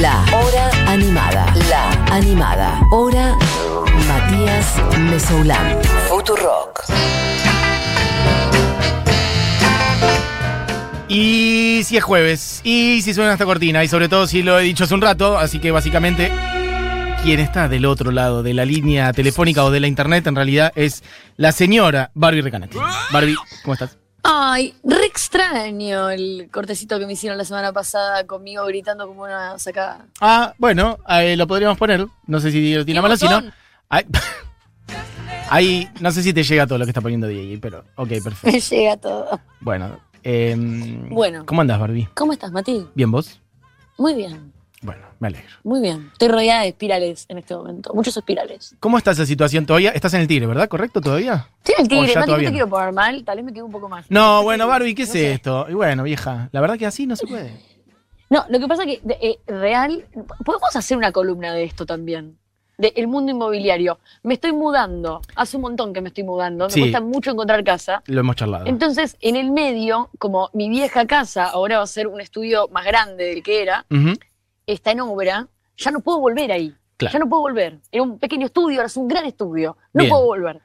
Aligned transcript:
La 0.00 0.24
Hora 0.32 0.70
Animada. 0.86 1.52
La 1.68 1.90
Animada. 2.14 2.80
Hora 2.90 3.36
Matías 4.08 4.98
Mesoulán. 4.98 5.78
Futurock. 6.08 6.84
Y 11.08 11.82
si 11.84 11.96
es 11.96 12.04
jueves, 12.04 12.62
y 12.64 13.02
si 13.02 13.12
suena 13.12 13.32
esta 13.32 13.44
cortina, 13.44 13.84
y 13.84 13.88
sobre 13.88 14.08
todo 14.08 14.26
si 14.26 14.42
lo 14.42 14.58
he 14.58 14.62
dicho 14.62 14.84
hace 14.84 14.94
un 14.94 15.02
rato, 15.02 15.36
así 15.36 15.58
que 15.58 15.70
básicamente 15.70 16.32
quien 17.22 17.40
está 17.40 17.68
del 17.68 17.84
otro 17.84 18.10
lado 18.12 18.42
de 18.42 18.54
la 18.54 18.64
línea 18.64 19.12
telefónica 19.12 19.64
o 19.64 19.70
de 19.70 19.80
la 19.80 19.88
internet 19.88 20.26
en 20.26 20.36
realidad 20.36 20.72
es 20.74 21.04
la 21.36 21.52
señora 21.52 22.10
Barbie 22.14 22.40
Recanati. 22.40 22.78
Barbie, 23.12 23.36
¿cómo 23.62 23.74
estás? 23.74 24.01
Ay, 24.24 24.74
re 24.84 25.04
extraño 25.06 26.08
el 26.10 26.48
cortecito 26.52 26.98
que 26.98 27.06
me 27.06 27.14
hicieron 27.14 27.36
la 27.36 27.44
semana 27.44 27.72
pasada 27.72 28.24
conmigo 28.26 28.64
gritando 28.66 29.06
como 29.08 29.22
una 29.22 29.58
sacada. 29.58 30.06
Ah, 30.20 30.54
bueno, 30.58 30.98
lo 31.36 31.46
podríamos 31.46 31.76
poner. 31.76 32.06
No 32.26 32.38
sé 32.40 32.52
si 32.52 32.74
lo 32.74 32.84
tiene 32.84 33.00
a 33.00 33.02
mano, 33.02 33.16
si 33.16 33.28
no. 33.28 33.42
Ahí, 35.50 35.88
no 36.00 36.10
sé 36.12 36.22
si 36.22 36.32
te 36.32 36.42
llega 36.42 36.66
todo 36.66 36.78
lo 36.78 36.84
que 36.86 36.90
está 36.90 37.00
poniendo 37.02 37.26
DJ, 37.26 37.58
pero 37.58 37.84
ok, 37.96 38.08
perfecto. 38.24 38.46
Me 38.46 38.60
llega 38.60 38.96
todo. 38.96 39.38
Bueno, 39.60 40.00
em, 40.22 41.10
Bueno. 41.10 41.44
¿cómo 41.44 41.60
andás, 41.60 41.78
Barbie? 41.78 42.08
¿Cómo 42.14 42.32
estás, 42.32 42.52
Mati? 42.52 42.86
¿Bien 42.94 43.10
vos? 43.10 43.38
Muy 43.98 44.14
bien, 44.14 44.52
Bueno, 44.82 45.02
me 45.20 45.28
alegro. 45.28 45.48
muy 45.62 45.80
bien. 45.80 46.10
Estoy 46.12 46.28
rodeada 46.28 46.62
de 46.62 46.68
espirales 46.68 47.24
en 47.28 47.38
este 47.38 47.54
momento, 47.54 47.92
muchos 47.94 48.16
espirales. 48.16 48.74
¿Cómo 48.80 48.98
está 48.98 49.12
esa 49.12 49.24
situación 49.24 49.64
todavía? 49.64 49.90
¿Estás 49.90 50.12
en 50.14 50.22
el 50.22 50.26
Tigre, 50.26 50.46
verdad? 50.46 50.68
¿Correcto 50.68 51.00
todavía? 51.00 51.46
Estoy 51.58 51.74
en 51.78 51.82
el 51.82 51.88
tigre, 51.88 52.14
Mati, 52.16 52.30
no 52.32 52.36
te 52.38 52.50
quiero 52.50 52.68
poner 52.68 52.92
mal, 52.92 53.24
tal 53.24 53.36
vez 53.36 53.44
me 53.44 53.52
quedo 53.52 53.66
un 53.66 53.72
poco 53.72 53.88
más. 53.88 54.04
No, 54.10 54.42
bueno, 54.42 54.66
Barbie, 54.66 54.94
¿qué 54.96 55.02
es 55.04 55.10
sé. 55.10 55.32
esto? 55.34 55.66
Y 55.68 55.74
bueno, 55.74 56.02
vieja, 56.02 56.48
la 56.50 56.60
verdad 56.60 56.76
que 56.76 56.86
así 56.86 57.06
no 57.06 57.14
se 57.14 57.26
puede. 57.28 57.52
No, 58.28 58.44
lo 58.48 58.58
que 58.58 58.66
pasa 58.66 58.82
es 58.84 58.98
que 59.00 59.18
eh, 59.20 59.38
real, 59.46 60.04
podemos 60.44 60.74
hacer 60.74 60.96
una 60.96 61.12
columna 61.12 61.52
de 61.54 61.64
esto 61.64 61.86
también. 61.86 62.38
De 62.78 62.92
el 62.96 63.06
mundo 63.06 63.30
inmobiliario. 63.30 64.00
Me 64.24 64.34
estoy 64.34 64.52
mudando. 64.52 65.20
Hace 65.36 65.56
un 65.58 65.62
montón 65.62 65.92
que 65.92 66.00
me 66.00 66.08
estoy 66.08 66.24
mudando. 66.24 66.64
Me 66.64 66.70
Sí. 66.72 66.80
cuesta 66.80 67.00
mucho 67.02 67.30
encontrar 67.30 67.62
casa. 67.62 68.02
Lo 68.06 68.20
hemos 68.20 68.34
charlado. 68.34 68.66
Entonces, 68.66 69.16
en 69.20 69.36
el 69.36 69.50
medio, 69.52 70.08
como 70.18 70.48
mi 70.54 70.68
vieja 70.70 71.06
casa 71.06 71.44
ahora 71.44 71.76
va 71.76 71.84
a 71.84 71.86
ser 71.86 72.06
un 72.08 72.20
estudio 72.20 72.68
más 72.72 72.84
grande 72.86 73.24
del 73.26 73.42
que 73.42 73.62
era, 73.62 73.84
Ujú, 73.90 74.14
está 74.66 74.90
en 74.92 75.00
obra, 75.00 75.48
ya 75.76 75.90
no 75.90 76.00
puedo 76.00 76.20
volver 76.20 76.52
ahí. 76.52 76.74
Claro. 76.96 77.12
Ya 77.14 77.18
no 77.18 77.28
puedo 77.28 77.42
volver. 77.42 77.80
Era 77.90 78.02
un 78.02 78.18
pequeño 78.18 78.46
estudio, 78.46 78.78
ahora 78.78 78.86
es 78.86 78.96
un 78.96 79.08
gran 79.08 79.24
estudio. 79.26 79.76
No 79.92 80.00
Bien. 80.02 80.10
puedo 80.10 80.24
volver. 80.24 80.60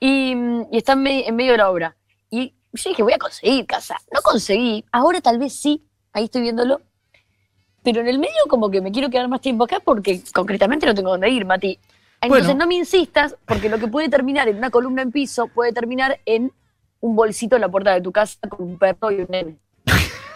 Y, 0.00 0.34
mm, 0.34 0.66
y 0.72 0.78
está 0.78 0.92
en, 0.94 1.02
me- 1.02 1.28
en 1.28 1.36
medio 1.36 1.52
de 1.52 1.58
la 1.58 1.70
obra. 1.70 1.96
Y 2.30 2.54
yo 2.72 2.90
dije, 2.90 3.02
voy 3.02 3.12
a 3.12 3.18
conseguir 3.18 3.66
casa. 3.66 3.96
No 4.12 4.20
conseguí. 4.22 4.84
Ahora 4.92 5.20
tal 5.20 5.38
vez 5.38 5.54
sí. 5.54 5.84
Ahí 6.12 6.24
estoy 6.24 6.42
viéndolo. 6.42 6.80
Pero 7.82 8.00
en 8.00 8.08
el 8.08 8.18
medio 8.18 8.34
como 8.48 8.70
que 8.70 8.80
me 8.80 8.90
quiero 8.92 9.10
quedar 9.10 9.28
más 9.28 9.40
tiempo 9.40 9.64
acá 9.64 9.78
porque 9.80 10.22
concretamente 10.34 10.86
no 10.86 10.94
tengo 10.94 11.10
dónde 11.10 11.28
ir, 11.30 11.44
Mati. 11.44 11.78
Entonces 12.20 12.46
Bueno. 12.48 12.58
no 12.64 12.66
me 12.66 12.74
insistas 12.74 13.36
porque 13.46 13.68
lo 13.70 13.78
que 13.78 13.86
puede 13.88 14.08
terminar 14.08 14.48
en 14.48 14.56
una 14.58 14.70
columna 14.70 15.02
en 15.02 15.10
piso 15.12 15.46
puede 15.48 15.72
terminar 15.72 16.20
en 16.26 16.52
un 17.00 17.16
bolsito 17.16 17.54
en 17.56 17.62
la 17.62 17.68
puerta 17.70 17.94
de 17.94 18.00
tu 18.02 18.12
casa 18.12 18.38
con 18.48 18.62
un 18.68 18.78
perro 18.78 19.10
y 19.10 19.20
un 19.20 19.26
nene. 19.30 19.56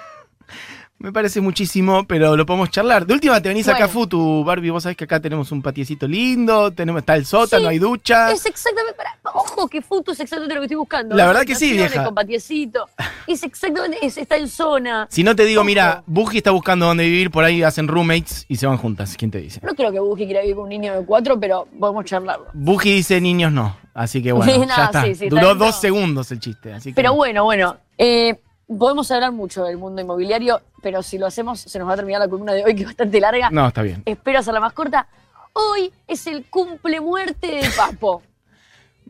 Me 1.04 1.12
parece 1.12 1.42
muchísimo, 1.42 2.06
pero 2.06 2.34
lo 2.34 2.46
podemos 2.46 2.70
charlar. 2.70 3.04
De 3.06 3.12
última 3.12 3.38
te 3.42 3.50
venís 3.50 3.68
acá, 3.68 3.80
Bueno. 3.80 3.92
Futu, 3.92 4.42
Barbie. 4.42 4.70
Vos 4.70 4.84
sabés 4.84 4.96
que 4.96 5.04
acá 5.04 5.20
tenemos 5.20 5.52
un 5.52 5.60
patiecito 5.60 6.08
lindo, 6.08 6.70
tenemos, 6.70 7.00
está 7.00 7.14
el 7.14 7.26
sótano, 7.26 7.64
Sí, 7.64 7.68
hay 7.68 7.78
ducha. 7.78 8.32
Es 8.32 8.46
exactamente, 8.46 8.94
para, 8.96 9.14
ojo, 9.34 9.68
que 9.68 9.82
foto 9.82 10.12
es 10.12 10.20
exactamente 10.20 10.54
lo 10.54 10.62
que 10.62 10.64
estoy 10.64 10.78
buscando. 10.78 11.14
La 11.14 11.26
verdad 11.26 11.44
que 11.44 11.54
sí, 11.56 11.72
vieja. 11.74 12.04
Con 12.04 12.14
patiecito. 12.14 12.88
Es 13.26 13.42
exactamente, 13.42 13.98
es- 14.00 14.16
está 14.16 14.38
en 14.38 14.48
zona. 14.48 15.06
Si 15.10 15.22
no 15.22 15.36
te 15.36 15.44
digo, 15.44 15.60
Ojo. 15.60 15.66
mira, 15.66 16.02
Buji 16.06 16.38
está 16.38 16.52
buscando 16.52 16.86
dónde 16.86 17.04
vivir, 17.04 17.30
por 17.30 17.44
ahí 17.44 17.62
hacen 17.62 17.86
roommates 17.86 18.46
y 18.48 18.56
se 18.56 18.66
van 18.66 18.78
juntas. 18.78 19.14
¿Quién 19.18 19.30
te 19.30 19.42
dice? 19.42 19.60
No 19.62 19.74
creo 19.74 19.92
que 19.92 20.00
Buji 20.00 20.24
quiera 20.24 20.40
vivir 20.40 20.54
con 20.56 20.62
un 20.64 20.70
niño 20.70 20.98
de 20.98 21.04
cuatro, 21.04 21.38
pero 21.38 21.68
podemos 21.78 22.06
charlarlo. 22.06 22.46
Buji 22.54 22.90
dice 22.94 23.20
niños 23.20 23.52
no. 23.52 23.76
Así 23.92 24.22
que 24.22 24.32
bueno, 24.32 24.50
No, 24.66 24.74
ya 24.74 24.84
está. 24.86 25.02
sí, 25.04 25.14
sí, 25.16 25.24
está 25.26 25.36
Duró 25.38 25.54
dos 25.54 25.78
segundos 25.78 26.32
el 26.32 26.40
chiste. 26.40 26.72
Así 26.72 26.92
que 26.92 26.94
Pero 26.96 27.12
bueno, 27.12 27.44
bueno. 27.44 27.76
eh, 27.98 28.40
podemos 28.66 29.10
hablar 29.10 29.32
mucho 29.32 29.64
del 29.64 29.76
mundo 29.78 30.00
inmobiliario, 30.00 30.60
pero 30.82 31.02
si 31.02 31.18
lo 31.18 31.26
hacemos, 31.26 31.60
se 31.60 31.78
nos 31.78 31.88
va 31.88 31.92
a 31.94 31.96
terminar 31.96 32.20
la 32.20 32.28
columna 32.28 32.52
de 32.52 32.64
hoy, 32.64 32.74
que 32.74 32.82
es 32.82 32.86
bastante 32.88 33.20
larga. 33.20 33.50
No, 33.50 33.66
está 33.68 33.82
bien. 33.82 34.02
Espero 34.06 34.38
hacerla 34.38 34.60
más 34.60 34.72
corta. 34.72 35.06
Hoy 35.52 35.92
es 36.06 36.26
el 36.26 36.46
cumple 36.46 37.00
muerte 37.00 37.46
de 37.46 37.68
Papo. 37.76 38.22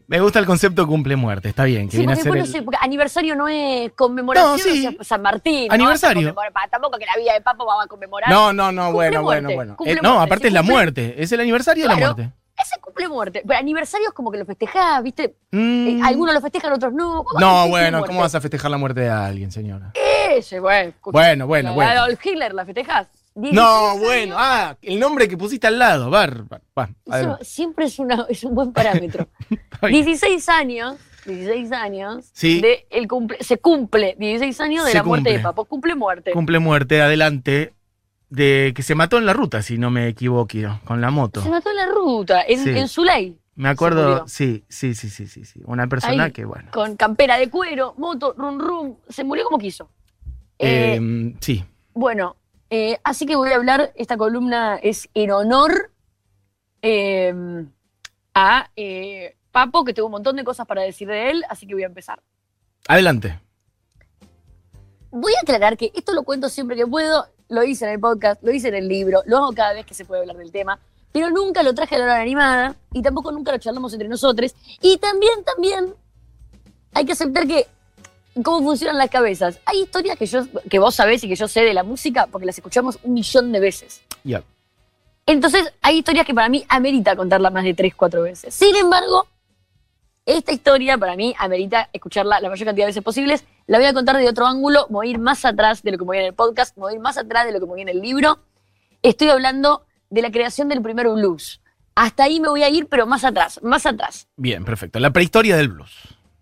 Me 0.08 0.20
gusta 0.20 0.38
el 0.40 0.44
concepto 0.44 0.86
cumple 0.86 1.16
muerte. 1.16 1.48
Está 1.48 1.64
bien, 1.64 1.86
que 1.86 1.92
Sí, 1.92 1.98
viene 1.98 2.12
a 2.12 2.16
porque, 2.16 2.22
ser 2.24 2.30
bueno, 2.32 2.44
el- 2.44 2.50
sí, 2.52 2.60
porque 2.60 2.78
aniversario 2.82 3.36
no 3.36 3.48
es 3.48 3.92
conmemoración, 3.92 4.52
No, 4.52 4.58
sí. 4.58 4.86
o 4.88 4.90
sea, 4.90 5.04
San 5.04 5.22
Martín. 5.22 5.68
¿no? 5.68 5.74
Aniversario. 5.74 6.34
Pa- 6.34 6.68
tampoco 6.70 6.98
que 6.98 7.06
la 7.06 7.16
vida 7.18 7.32
de 7.32 7.40
Papo 7.40 7.64
va 7.64 7.84
a 7.84 7.86
conmemorar. 7.86 8.28
No, 8.28 8.52
no, 8.52 8.70
no, 8.72 8.92
bueno, 8.92 9.22
bueno, 9.22 9.48
bueno. 9.54 9.76
Eh, 9.86 9.96
no, 10.02 10.20
aparte 10.20 10.48
es 10.48 10.52
la 10.52 10.62
muerte. 10.62 11.14
Es 11.22 11.30
el 11.32 11.40
aniversario 11.40 11.84
de 11.84 11.88
la 11.88 11.96
Claro. 11.96 12.14
muerte. 12.16 12.34
Ese 12.64 12.80
cumple 12.80 13.08
muerte. 13.08 13.42
Pero 13.46 13.58
aniversario 13.58 14.08
es 14.08 14.14
como 14.14 14.30
que 14.32 14.38
lo 14.38 14.46
festejás, 14.46 15.02
¿viste? 15.02 15.24
Eh, 15.52 15.56
Mm. 15.98 16.02
algunos 16.04 16.34
lo 16.34 16.40
festejan, 16.40 16.72
otros 16.72 16.92
no. 16.92 17.24
¿Cómo 17.24 17.38
es 17.38 17.44
el 17.44 17.48
No, 17.48 17.68
bueno? 17.68 18.04
¿cómo 18.06 18.20
vas 18.20 18.34
a 18.34 18.40
festejar 18.40 18.70
la 18.70 18.78
muerte 18.78 19.00
de 19.00 19.10
alguien, 19.10 19.50
señora? 19.52 19.92
Ese, 20.30 20.60
bueno. 20.60 20.92
Bueno, 21.04 21.46
bueno, 21.46 21.68
La 21.70 21.74
bueno. 21.74 21.90
Adolf 21.92 22.24
Hitler, 22.24 22.54
¿la 22.54 22.64
festejás? 22.64 23.06
16 23.36 23.54
No, 23.54 23.90
años. 23.90 24.00
bueno, 24.02 24.36
ah, 24.38 24.76
el 24.82 24.98
nombre 25.00 25.28
que 25.28 25.36
pusiste 25.36 25.66
al 25.66 25.78
lado, 25.78 26.08
Bar. 26.08 26.44
Bar- 26.74 26.90
Eso 27.06 27.38
siempre 27.42 27.86
es, 27.86 27.98
una, 27.98 28.26
es 28.28 28.44
un 28.44 28.54
buen 28.54 28.72
parámetro. 28.72 29.26
Está 29.50 29.86
bien. 29.88 30.04
16 30.04 30.48
años, 30.48 30.96
16 31.26 31.72
años, 31.72 32.26
Sí. 32.32 32.60
de 32.60 32.86
el 32.90 33.08
cumple, 33.08 33.38
se 33.42 33.58
cumple 33.58 34.14
16 34.18 34.60
años 34.60 34.84
de 34.84 34.92
Se 34.92 34.98
la 34.98 35.02
muerte 35.02 35.30
de. 35.32 35.38
Papo. 35.40 35.64
Cumple 35.64 35.94
muerte. 35.96 36.30
Cumple 36.32 36.58
muerte, 36.60 37.02
adelante, 37.02 37.74
de 38.34 38.72
que 38.74 38.82
se 38.82 38.94
mató 38.94 39.18
en 39.18 39.26
la 39.26 39.32
ruta, 39.32 39.62
si 39.62 39.78
no 39.78 39.90
me 39.90 40.08
equivoco, 40.08 40.56
con 40.84 41.00
la 41.00 41.10
moto. 41.10 41.40
se 41.42 41.48
mató 41.48 41.70
en 41.70 41.76
la 41.76 41.86
ruta, 41.86 42.42
en, 42.42 42.58
Sí. 42.62 42.70
en 42.70 42.88
Zulay, 42.88 43.38
Me 43.56 43.68
acuerdo, 43.68 44.26
sí, 44.26 44.64
sí, 44.68 44.94
sí, 44.94 45.08
sí, 45.08 45.26
sí, 45.28 45.44
sí. 45.44 45.60
Una 45.64 45.86
persona 45.86 46.24
Ahí. 46.24 46.32
que, 46.32 46.44
bueno. 46.44 46.70
con 46.72 46.96
campera 46.96 47.38
de 47.38 47.48
cuero, 47.48 47.94
moto, 47.96 48.34
rum 48.36 48.58
rum. 48.58 48.96
Se 49.08 49.22
murió 49.22 49.44
como 49.44 49.58
quiso. 49.58 49.88
Eh, 50.58 50.98
eh, 51.00 51.34
sí, 51.40 51.64
Bueno, 51.94 52.36
eh, 52.70 52.98
así 53.04 53.26
que 53.26 53.36
voy 53.36 53.50
a 53.52 53.56
hablar, 53.56 53.92
esta 53.94 54.16
columna 54.16 54.76
es 54.82 55.08
en 55.14 55.30
honor 55.30 55.92
eh, 56.82 57.32
a 58.34 58.70
eh, 58.74 59.36
Papo, 59.52 59.84
que 59.84 59.94
tengo 59.94 60.06
un 60.06 60.12
montón 60.12 60.34
de 60.34 60.42
cosas 60.42 60.66
para 60.66 60.82
decir 60.82 61.06
de 61.06 61.30
él, 61.30 61.44
así 61.48 61.66
que 61.66 61.74
voy 61.74 61.84
a 61.84 61.86
empezar. 61.86 62.20
adelante. 62.88 63.38
Voy 65.12 65.32
a 65.36 65.42
aclarar 65.42 65.76
que 65.76 65.92
esto 65.94 66.12
lo 66.12 66.24
cuento 66.24 66.48
siempre 66.48 66.74
que 66.76 66.86
puedo, 66.88 67.28
lo 67.48 67.62
hice 67.62 67.84
en 67.84 67.92
el 67.92 68.00
podcast, 68.00 68.42
lo 68.42 68.52
hice 68.52 68.68
en 68.68 68.74
el 68.74 68.88
libro, 68.88 69.22
lo 69.26 69.38
hago 69.38 69.52
cada 69.52 69.72
vez 69.72 69.86
que 69.86 69.94
se 69.94 70.04
puede 70.04 70.22
hablar 70.22 70.36
del 70.36 70.50
tema, 70.50 70.78
pero 71.12 71.30
nunca 71.30 71.62
lo 71.62 71.74
traje 71.74 71.94
a 71.94 71.98
la 71.98 72.04
hora 72.04 72.20
animada 72.20 72.74
y 72.92 73.02
tampoco 73.02 73.30
nunca 73.30 73.52
lo 73.52 73.58
charlamos 73.58 73.92
entre 73.92 74.08
nosotros. 74.08 74.54
Y 74.82 74.96
también, 74.98 75.44
también, 75.44 75.94
hay 76.92 77.04
que 77.04 77.12
aceptar 77.12 77.46
que 77.46 77.66
cómo 78.42 78.62
funcionan 78.62 78.98
las 78.98 79.10
cabezas. 79.10 79.60
Hay 79.64 79.82
historias 79.82 80.18
que, 80.18 80.26
yo, 80.26 80.42
que 80.68 80.78
vos 80.78 80.94
sabés 80.94 81.22
y 81.24 81.28
que 81.28 81.36
yo 81.36 81.46
sé 81.46 81.60
de 81.62 81.74
la 81.74 81.82
música 81.82 82.26
porque 82.26 82.46
las 82.46 82.56
escuchamos 82.58 82.98
un 83.02 83.14
millón 83.14 83.52
de 83.52 83.60
veces. 83.60 84.02
Ya. 84.24 84.42
Entonces, 85.26 85.72
hay 85.80 85.98
historias 85.98 86.26
que 86.26 86.34
para 86.34 86.48
mí 86.48 86.64
amerita 86.68 87.16
contarla 87.16 87.50
más 87.50 87.64
de 87.64 87.74
tres, 87.74 87.94
cuatro 87.94 88.22
veces. 88.22 88.54
Sin 88.54 88.74
embargo, 88.76 89.26
esta 90.26 90.52
historia 90.52 90.98
para 90.98 91.16
mí 91.16 91.34
amerita 91.38 91.88
escucharla 91.92 92.40
la 92.40 92.48
mayor 92.48 92.66
cantidad 92.66 92.86
de 92.86 92.90
veces 92.90 93.02
posibles. 93.02 93.44
La 93.66 93.78
voy 93.78 93.86
a 93.86 93.94
contar 93.94 94.16
de 94.18 94.28
otro 94.28 94.46
ángulo, 94.46 94.86
me 94.90 94.94
voy 94.94 95.08
a 95.08 95.10
ir 95.10 95.18
más 95.18 95.44
atrás 95.44 95.82
de 95.82 95.90
lo 95.92 95.98
que 95.98 96.04
me 96.04 96.08
voy 96.08 96.18
en 96.18 96.24
el 96.26 96.34
podcast, 96.34 96.76
me 96.76 96.82
voy 96.82 96.92
a 96.92 96.96
ir 96.96 97.00
más 97.00 97.16
atrás 97.16 97.46
de 97.46 97.52
lo 97.52 97.60
que 97.60 97.66
me 97.66 97.72
voy 97.72 97.80
en 97.82 97.88
el 97.88 98.00
libro. 98.00 98.40
Estoy 99.02 99.28
hablando 99.30 99.86
de 100.10 100.22
la 100.22 100.30
creación 100.30 100.68
del 100.68 100.82
primer 100.82 101.08
blues. 101.08 101.60
Hasta 101.94 102.24
ahí 102.24 102.40
me 102.40 102.48
voy 102.48 102.62
a 102.62 102.68
ir, 102.68 102.88
pero 102.88 103.06
más 103.06 103.24
atrás, 103.24 103.60
más 103.62 103.86
atrás. 103.86 104.28
Bien, 104.36 104.64
perfecto. 104.64 104.98
La 104.98 105.10
prehistoria 105.12 105.56
del 105.56 105.68
blues. 105.68 105.92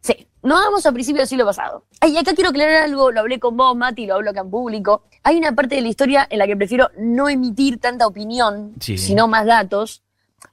Sí, 0.01 0.27
nos 0.43 0.59
vamos 0.61 0.85
a 0.85 0.91
principios 0.93 1.21
del 1.23 1.29
siglo 1.29 1.45
pasado. 1.47 1.85
Y 2.05 2.17
acá 2.17 2.35
quiero 2.35 2.51
aclarar 2.51 2.83
algo, 2.83 3.13
lo 3.13 3.21
hablé 3.21 3.39
con 3.39 3.57
vos, 3.57 3.77
Mati, 3.77 4.07
lo 4.07 4.15
hablo 4.15 4.31
acá 4.31 4.41
en 4.41 4.51
público. 4.51 5.05
Hay 5.23 5.37
una 5.37 5.53
parte 5.55 5.77
de 5.77 5.83
la 5.83 5.89
historia 5.89 6.27
en 6.29 6.39
la 6.41 6.47
que 6.49 6.57
prefiero 6.57 6.91
no 6.99 7.29
emitir 7.29 7.79
tanta 7.79 8.07
opinión, 8.09 8.73
Sí. 8.81 8.99
sino 8.99 9.29
más 9.29 9.47
datos, 9.47 10.03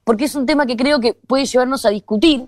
porque 0.03 0.25
es 0.25 0.35
un 0.35 0.45
tema 0.45 0.67
que 0.67 0.77
creo 0.77 0.99
que 0.99 1.13
puede 1.15 1.45
llevarnos 1.45 1.85
a 1.85 1.89
discutir. 1.89 2.45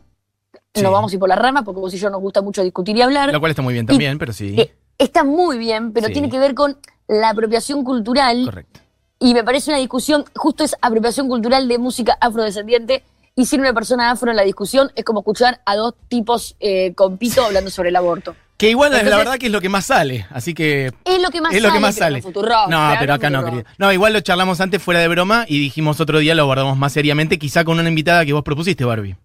Sí. 0.73 0.81
No 0.81 0.91
vamos 0.91 1.11
a 1.11 1.15
ir 1.15 1.19
por 1.19 1.29
las 1.29 1.37
ramas, 1.39 1.63
porque 1.63 1.79
vos 1.81 1.93
y 1.93 1.97
yo 1.97 2.09
nos 2.09 2.21
gusta 2.21 2.41
mucho 2.41 2.63
discutir 2.63 2.95
y 2.95 3.01
hablar. 3.01 3.31
Lo 3.31 3.39
cual 3.39 3.49
está 3.51 3.61
muy 3.61 3.73
bien 3.73 3.85
también, 3.85 4.17
pero 4.17 4.31
sí. 4.33 4.55
Eh, 4.57 4.73
está 4.97 5.23
muy 5.23 5.57
bien, 5.57 5.91
pero 5.93 6.07
Sí. 6.07 6.13
tiene 6.13 6.29
que 6.29 6.39
ver 6.39 6.53
con 6.55 6.77
la 7.07 7.29
apropiación 7.29 7.83
cultural 7.83 8.45
Correcto. 8.45 8.79
y 9.19 9.33
me 9.33 9.43
parece 9.43 9.69
una 9.71 9.79
discusión, 9.79 10.23
justo 10.35 10.63
es 10.63 10.75
apropiación 10.81 11.27
cultural 11.27 11.67
de 11.67 11.77
música 11.77 12.17
afrodescendiente 12.21 13.03
y 13.35 13.45
sin 13.45 13.59
una 13.61 13.73
persona 13.73 14.11
afro 14.11 14.31
en 14.31 14.37
la 14.37 14.43
discusión 14.43 14.91
es 14.95 15.03
como 15.03 15.19
escuchar 15.21 15.61
a 15.65 15.75
dos 15.75 15.93
tipos 16.07 16.55
eh, 16.59 16.93
con 16.95 17.17
pito 17.17 17.43
hablando 17.43 17.69
sobre 17.69 17.89
el 17.89 17.95
aborto. 17.97 18.35
Que 18.57 18.69
igual 18.69 18.91
la 18.91 19.01
verdad 19.01 19.37
que 19.39 19.47
es 19.47 19.51
lo 19.51 19.59
que 19.59 19.69
más 19.69 19.85
sale, 19.87 20.27
así 20.29 20.53
que 20.53 20.91
Es 21.03 21.21
lo 21.21 21.31
que 21.31 21.41
más 21.41 21.53
es 21.53 21.61
lo 21.63 21.69
sale. 21.69 21.77
que 21.79 21.81
más 21.81 21.95
sale. 21.95 22.21
No, 22.69 22.93
pero 22.99 23.13
acá 23.15 23.29
no, 23.31 23.43
querida. 23.43 23.63
No, 23.79 23.91
igual 23.91 24.13
lo 24.13 24.19
charlamos 24.21 24.61
antes 24.61 24.81
fuera 24.81 24.99
de 24.99 25.07
broma 25.07 25.45
y 25.47 25.59
dijimos 25.59 25.99
otro 25.99 26.19
día 26.19 26.35
lo 26.35 26.43
abordamos 26.43 26.77
más 26.77 26.93
seriamente, 26.93 27.39
quizá 27.39 27.63
con 27.65 27.79
una 27.79 27.89
invitada 27.89 28.23
que 28.23 28.33
vos 28.33 28.43
propusiste, 28.43 28.85
Barbie. 28.85 29.15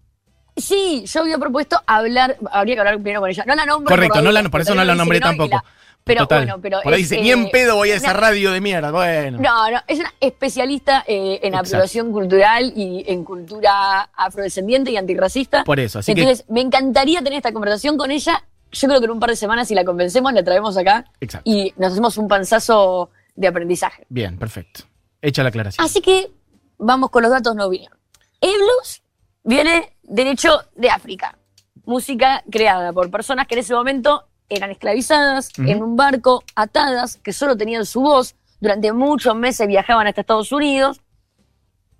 Sí, 0.57 1.03
yo 1.05 1.21
había 1.21 1.37
propuesto 1.37 1.81
hablar, 1.85 2.37
habría 2.51 2.75
que 2.75 2.79
hablar 2.81 2.95
primero 2.95 3.21
con 3.21 3.29
ella. 3.29 3.43
No 3.47 3.55
la 3.55 3.65
nombro. 3.65 3.89
Correcto, 3.89 4.15
por 4.15 4.23
no 4.23 4.31
la 4.31 4.43
por 4.49 4.61
eso 4.61 4.75
no 4.75 4.83
la 4.83 4.95
nombré 4.95 5.19
tampoco. 5.19 5.55
la- 5.55 5.63
pero 6.03 6.21
Total. 6.21 6.39
bueno, 6.45 6.59
pero. 6.61 6.79
Por 6.83 6.93
ahí 6.93 7.01
es, 7.01 7.09
dice, 7.09 7.19
eh, 7.19 7.23
ni 7.23 7.31
en 7.31 7.49
pedo 7.49 7.75
voy 7.75 7.91
a 7.91 7.95
esa 7.97 8.13
radio 8.13 8.51
de 8.53 8.61
mierda. 8.61 8.91
Bueno. 8.91 9.39
No, 9.41 9.69
no, 9.69 9.81
es 9.87 9.99
una 9.99 10.13
especialista 10.21 11.03
eh, 11.05 11.39
en 11.43 11.53
Exacto. 11.53 11.57
apropiación 11.75 12.11
cultural 12.13 12.71
y 12.75 13.03
en 13.07 13.25
cultura 13.25 14.03
afrodescendiente 14.15 14.89
y 14.91 14.95
antirracista. 14.97 15.65
Por 15.65 15.81
eso, 15.81 15.99
así 15.99 16.13
Entonces, 16.13 16.45
me 16.47 16.61
encantaría 16.61 17.19
tener 17.19 17.33
esta 17.33 17.51
conversación 17.51 17.97
con 17.97 18.11
ella. 18.11 18.41
Yo 18.71 18.87
creo 18.87 18.99
que 19.01 19.05
en 19.05 19.11
un 19.11 19.19
par 19.19 19.31
de 19.31 19.35
semanas, 19.35 19.67
si 19.67 19.75
la 19.75 19.83
convencemos, 19.83 20.31
la 20.31 20.43
traemos 20.45 20.77
acá. 20.77 21.05
Exacto. 21.19 21.49
y 21.49 21.73
nos 21.75 21.91
hacemos 21.91 22.17
un 22.17 22.29
panzazo 22.29 23.09
de 23.35 23.47
aprendizaje. 23.47 24.05
Bien, 24.07 24.37
perfecto. 24.37 24.85
Hecha 25.21 25.43
la 25.43 25.49
aclaración. 25.49 25.85
Así 25.85 25.99
que 26.01 26.31
vamos 26.77 27.09
con 27.09 27.21
los 27.21 27.31
datos 27.31 27.53
no 27.53 27.67
vinieron. 27.69 27.97
El 28.39 28.53
blues 28.55 29.01
viene 29.43 29.96
derecho 30.07 30.63
de 30.75 30.89
África. 30.89 31.37
Música 31.85 32.43
creada 32.49 32.91
por 32.91 33.11
personas 33.11 33.47
que 33.47 33.55
en 33.55 33.59
ese 33.59 33.73
momento 33.73 34.25
eran 34.49 34.71
esclavizadas 34.71 35.49
en 35.57 35.83
un 35.83 35.95
barco, 35.95 36.43
atadas, 36.55 37.17
que 37.17 37.33
solo 37.33 37.55
tenían 37.57 37.85
su 37.85 38.01
voz. 38.01 38.35
Durante 38.59 38.91
muchos 38.93 39.35
meses 39.35 39.67
viajaban 39.67 40.07
hasta 40.07 40.21
Estados 40.21 40.51
Unidos. 40.51 41.01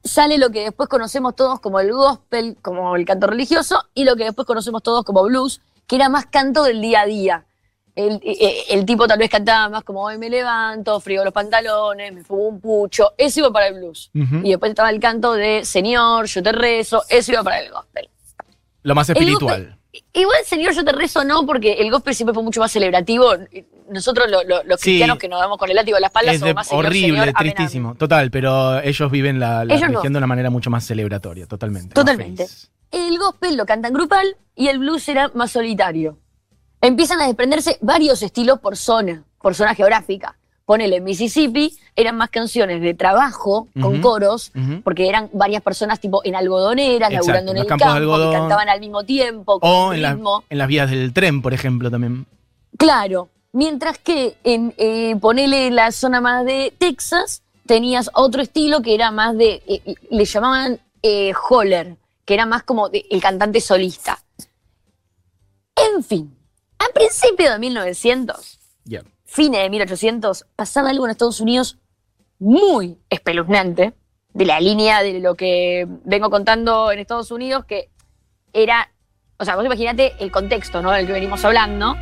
Sale 0.04 0.38
lo 0.38 0.50
que 0.50 0.63
después 0.63 0.88
conocemos 0.88 1.36
todos 1.36 1.59
como 1.59 1.80
el 1.80 1.92
gospel, 1.92 2.57
como 2.62 2.95
el 2.95 3.06
canto 3.06 3.27
religioso, 3.27 3.83
y 3.94 4.06
lo 4.06 4.15
que 4.15 4.24
después 4.24 4.48
conocemos 4.48 4.81
todos 4.81 5.04
como 5.04 5.24
blues, 5.24 5.62
que 5.86 5.98
era 5.98 6.07
más 6.07 6.25
canto 6.25 6.63
del 6.63 6.81
día 6.81 7.01
a 7.01 7.06
día. 7.06 7.45
El, 7.97 8.21
eh, 8.23 8.63
el 8.69 8.85
tipo 8.85 9.07
tal 9.07 9.17
vez 9.17 9.27
cantaba 9.29 9.69
más 9.69 9.83
como 9.83 10.03
hoy 10.03 10.19
me 10.19 10.29
levanto, 10.29 10.99
frío 10.99 11.23
los 11.25 11.33
pantalones, 11.33 12.13
me 12.13 12.23
fumo 12.23 12.44
un 12.47 12.61
pucho. 12.61 13.13
Eso 13.17 13.39
iba 13.39 13.51
para 13.51 13.67
el 13.69 13.73
blues. 13.73 14.11
Y 14.13 14.49
después 14.51 14.69
estaba 14.69 14.91
el 14.91 14.99
canto 14.99 15.33
de 15.33 15.65
Señor, 15.65 16.27
yo 16.27 16.44
te 16.44 16.51
rezo. 16.51 17.01
Eso 17.09 17.31
iba 17.31 17.44
para 17.44 17.59
el 17.59 17.71
gospel. 17.71 18.07
Lo 18.83 18.94
más 18.94 19.09
El 19.09 19.17
espiritual. 19.17 19.73
Igual 20.13 20.38
Señor, 20.45 20.73
yo 20.75 20.85
te 20.85 20.91
rezo 20.91 21.23
no, 21.23 21.44
porque 21.47 21.73
el 21.73 21.89
gospel 21.89 22.13
siempre 22.13 22.35
fue 22.35 22.44
mucho 22.44 22.59
más 22.59 22.71
celebrativo. 22.71 23.33
Nosotros, 23.89 24.29
lo- 24.29 24.44
lo- 24.44 24.63
los 24.63 24.79
Sí. 24.79 24.91
cristianos 24.91 25.17
que 25.17 25.27
nos 25.27 25.39
damos 25.39 25.57
con 25.57 25.67
el 25.71 25.75
látigo 25.75 25.97
a 25.97 25.99
la 25.99 26.07
espalda, 26.07 26.33
Es 26.33 26.39
somos 26.39 26.53
más 26.53 26.71
horrible, 26.71 27.19
Señor, 27.19 27.33
tristísimo. 27.33 27.95
Total, 27.95 28.29
pero 28.29 28.79
ellos 28.81 29.09
viven 29.09 29.39
la, 29.39 29.65
la 29.65 29.73
Ellos 29.73 29.89
no. 29.89 30.01
de 30.03 30.07
una 30.09 30.27
manera 30.27 30.51
mucho 30.51 30.69
más 30.69 30.85
celebratoria, 30.85 31.47
totalmente. 31.47 31.95
Totalmente. 31.95 32.45
El 32.91 33.17
gospel 33.17 33.57
lo 33.57 33.65
cantan 33.65 33.91
grupal 33.94 34.38
y 34.55 34.67
el 34.67 34.77
blues 34.77 35.09
era 35.09 35.31
más 35.33 35.51
solitario. 35.51 36.19
Empiezan 36.81 37.21
a 37.21 37.25
desprenderse 37.27 37.77
varios 37.81 38.21
estilos 38.21 38.59
por 38.59 38.77
zona, 38.77 39.24
por 39.41 39.56
zona 39.56 39.74
geográfica. 39.75 40.38
Ponele 40.65 41.00
Mississippi, 41.00 41.77
eran 41.95 42.18
más 42.18 42.29
canciones 42.29 42.81
de 42.81 42.94
trabajo 42.94 43.69
con 43.81 44.01
coros, 44.01 44.51
porque 44.83 45.07
eran 45.07 45.29
varias 45.31 45.62
personas 45.63 46.00
tipo 46.01 46.21
en 46.25 46.35
algodoneras, 46.35 47.09
Exacto, 47.09 47.27
laburando 47.27 47.51
en 47.53 47.57
el 47.59 47.65
campo, 47.68 47.85
algodón. 47.85 48.31
que 48.31 48.38
cantaban 48.38 48.68
al 48.69 48.79
mismo 48.81 49.03
tiempo, 49.06 49.59
con 49.62 49.69
O 49.71 49.94
en, 49.94 50.01
la- 50.01 50.18
en 50.50 50.57
las 50.57 50.68
vías 50.68 50.89
del 50.91 51.13
tren, 51.13 51.41
por 51.41 51.53
ejemplo, 51.53 51.89
también. 51.89 52.25
Claro. 52.77 53.30
Mientras 53.53 53.97
que 53.97 54.35
en 54.44 54.73
eh, 54.77 55.15
ponele 55.21 55.71
la 55.71 55.91
zona 55.94 56.19
más 56.19 56.45
de 56.45 56.73
Texas, 56.77 57.44
tenías 57.65 58.12
otro 58.13 58.41
estilo 58.41 58.81
que 58.81 58.94
era 58.94 59.09
más 59.09 59.38
de. 59.38 59.63
eh, 59.68 59.95
le 60.12 60.25
llamaban 60.25 60.80
eh, 61.01 61.31
holler, 61.50 61.95
que 62.25 62.33
era 62.33 62.45
más 62.45 62.63
como 62.63 62.89
de- 62.89 63.06
el 63.09 63.21
cantante 63.21 63.62
solista. 63.62 64.19
En 65.75 66.03
fin, 66.03 66.37
a 66.79 66.94
principios 66.94 67.51
de 67.53 67.59
1900, 67.59 68.59
Ya. 68.85 69.01
fines 69.25 69.62
de 69.62 69.69
1800, 69.69 70.45
pasaba 70.56 70.89
algo 70.89 71.06
en 71.06 71.12
Estados 71.12 71.39
Unidos 71.39 71.77
muy 72.39 72.97
espeluznante, 73.09 73.94
de 74.33 74.45
la 74.45 74.59
línea 74.59 75.01
de 75.01 75.19
lo 75.19 75.33
que 75.35 75.88
vengo 76.06 76.29
contando 76.29 76.91
en 76.91 77.00
Estados 77.00 77.31
Unidos, 77.31 77.65
que 77.65 77.89
era, 78.53 78.91
o 79.39 79.45
sea, 79.45 79.56
vos 79.56 79.65
imaginate 79.65 80.13
el 80.19 80.31
contexto, 80.31 80.81
¿no? 80.81 80.91
Del 80.91 81.07
que 81.07 81.13
venimos 81.13 81.44
hablando. 81.44 81.95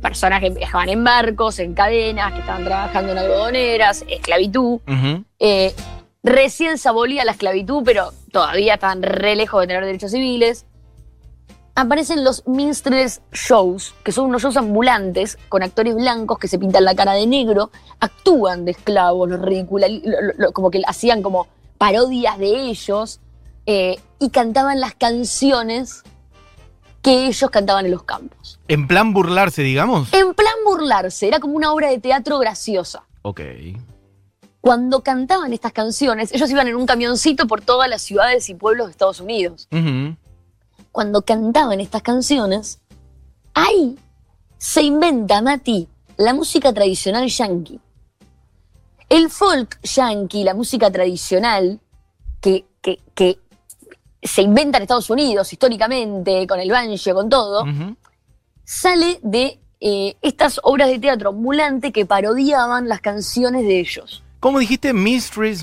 Personas 0.00 0.40
que 0.40 0.50
viajaban 0.50 0.88
en 0.88 1.04
barcos, 1.04 1.58
en 1.58 1.74
cadenas, 1.74 2.32
que 2.32 2.40
estaban 2.40 2.64
trabajando 2.64 3.12
en 3.12 3.18
algodoneras, 3.18 4.04
esclavitud. 4.08 4.80
Eh, 5.38 5.74
recién 6.22 6.78
se 6.78 6.88
abolía 6.88 7.24
la 7.24 7.32
esclavitud, 7.32 7.82
pero 7.84 8.12
todavía 8.32 8.74
estaban 8.74 9.02
re 9.02 9.36
lejos 9.36 9.60
de 9.60 9.66
tener 9.66 9.84
derechos 9.84 10.10
civiles. 10.12 10.64
Aparecen 11.78 12.24
los 12.24 12.42
minstrels 12.46 13.20
shows, 13.32 13.94
que 14.02 14.10
son 14.10 14.24
unos 14.24 14.40
shows 14.40 14.56
ambulantes 14.56 15.36
con 15.50 15.62
actores 15.62 15.94
blancos 15.94 16.38
que 16.38 16.48
se 16.48 16.58
pintan 16.58 16.86
la 16.86 16.94
cara 16.94 17.12
de 17.12 17.26
negro, 17.26 17.70
actúan 18.00 18.64
de 18.64 18.70
esclavos, 18.70 19.28
los 19.28 20.52
como 20.52 20.70
que 20.70 20.80
hacían 20.86 21.22
como 21.22 21.48
parodias 21.76 22.38
de 22.38 22.70
ellos 22.70 23.20
eh, 23.66 24.00
y 24.18 24.30
cantaban 24.30 24.80
las 24.80 24.94
canciones 24.94 26.02
que 27.02 27.26
ellos 27.26 27.50
cantaban 27.50 27.84
en 27.84 27.90
los 27.90 28.04
campos. 28.04 28.58
En 28.68 28.88
plan 28.88 29.12
burlarse, 29.12 29.60
digamos. 29.60 30.12
En 30.14 30.32
plan 30.32 30.54
burlarse, 30.64 31.28
era 31.28 31.40
como 31.40 31.56
una 31.56 31.74
obra 31.74 31.90
de 31.90 31.98
teatro 31.98 32.38
graciosa. 32.38 33.04
Ok. 33.20 33.42
Cuando 34.62 35.02
cantaban 35.02 35.52
estas 35.52 35.72
canciones, 35.72 36.32
ellos 36.32 36.50
iban 36.50 36.68
en 36.68 36.76
un 36.76 36.86
camioncito 36.86 37.46
por 37.46 37.60
todas 37.60 37.88
las 37.90 38.00
ciudades 38.00 38.48
y 38.48 38.54
pueblos 38.54 38.86
de 38.86 38.92
Estados 38.92 39.20
Unidos. 39.20 39.68
Cuando 40.96 41.20
cantaban 41.20 41.78
estas 41.82 42.00
canciones, 42.00 42.80
ahí 43.52 43.98
se 44.56 44.80
inventa, 44.82 45.42
Mati, 45.42 45.86
la 46.16 46.32
música 46.32 46.72
tradicional 46.72 47.28
yankee. 47.28 47.78
El 49.10 49.28
folk 49.28 49.78
yankee, 49.82 50.42
la 50.42 50.54
música 50.54 50.90
tradicional, 50.90 51.80
que, 52.40 52.64
que- 52.80 53.00
que 53.14 53.38
se 54.22 54.40
inventa 54.40 54.78
en 54.78 54.84
Estados 54.84 55.10
Unidos 55.10 55.52
históricamente, 55.52 56.46
con 56.46 56.60
el 56.60 56.70
banjo, 56.70 57.12
con 57.12 57.28
todo, 57.28 57.66
sale 58.64 59.20
de 59.22 59.60
eh, 59.80 60.16
estas 60.22 60.58
obras 60.62 60.88
de 60.88 60.98
teatro 60.98 61.28
ambulante 61.28 61.92
que 61.92 62.06
parodiaban 62.06 62.88
las 62.88 63.02
canciones 63.02 63.64
de 63.64 63.80
ellos. 63.80 64.22
¿Cómo 64.40 64.60
dijiste? 64.60 64.94
Mistress, 64.94 65.62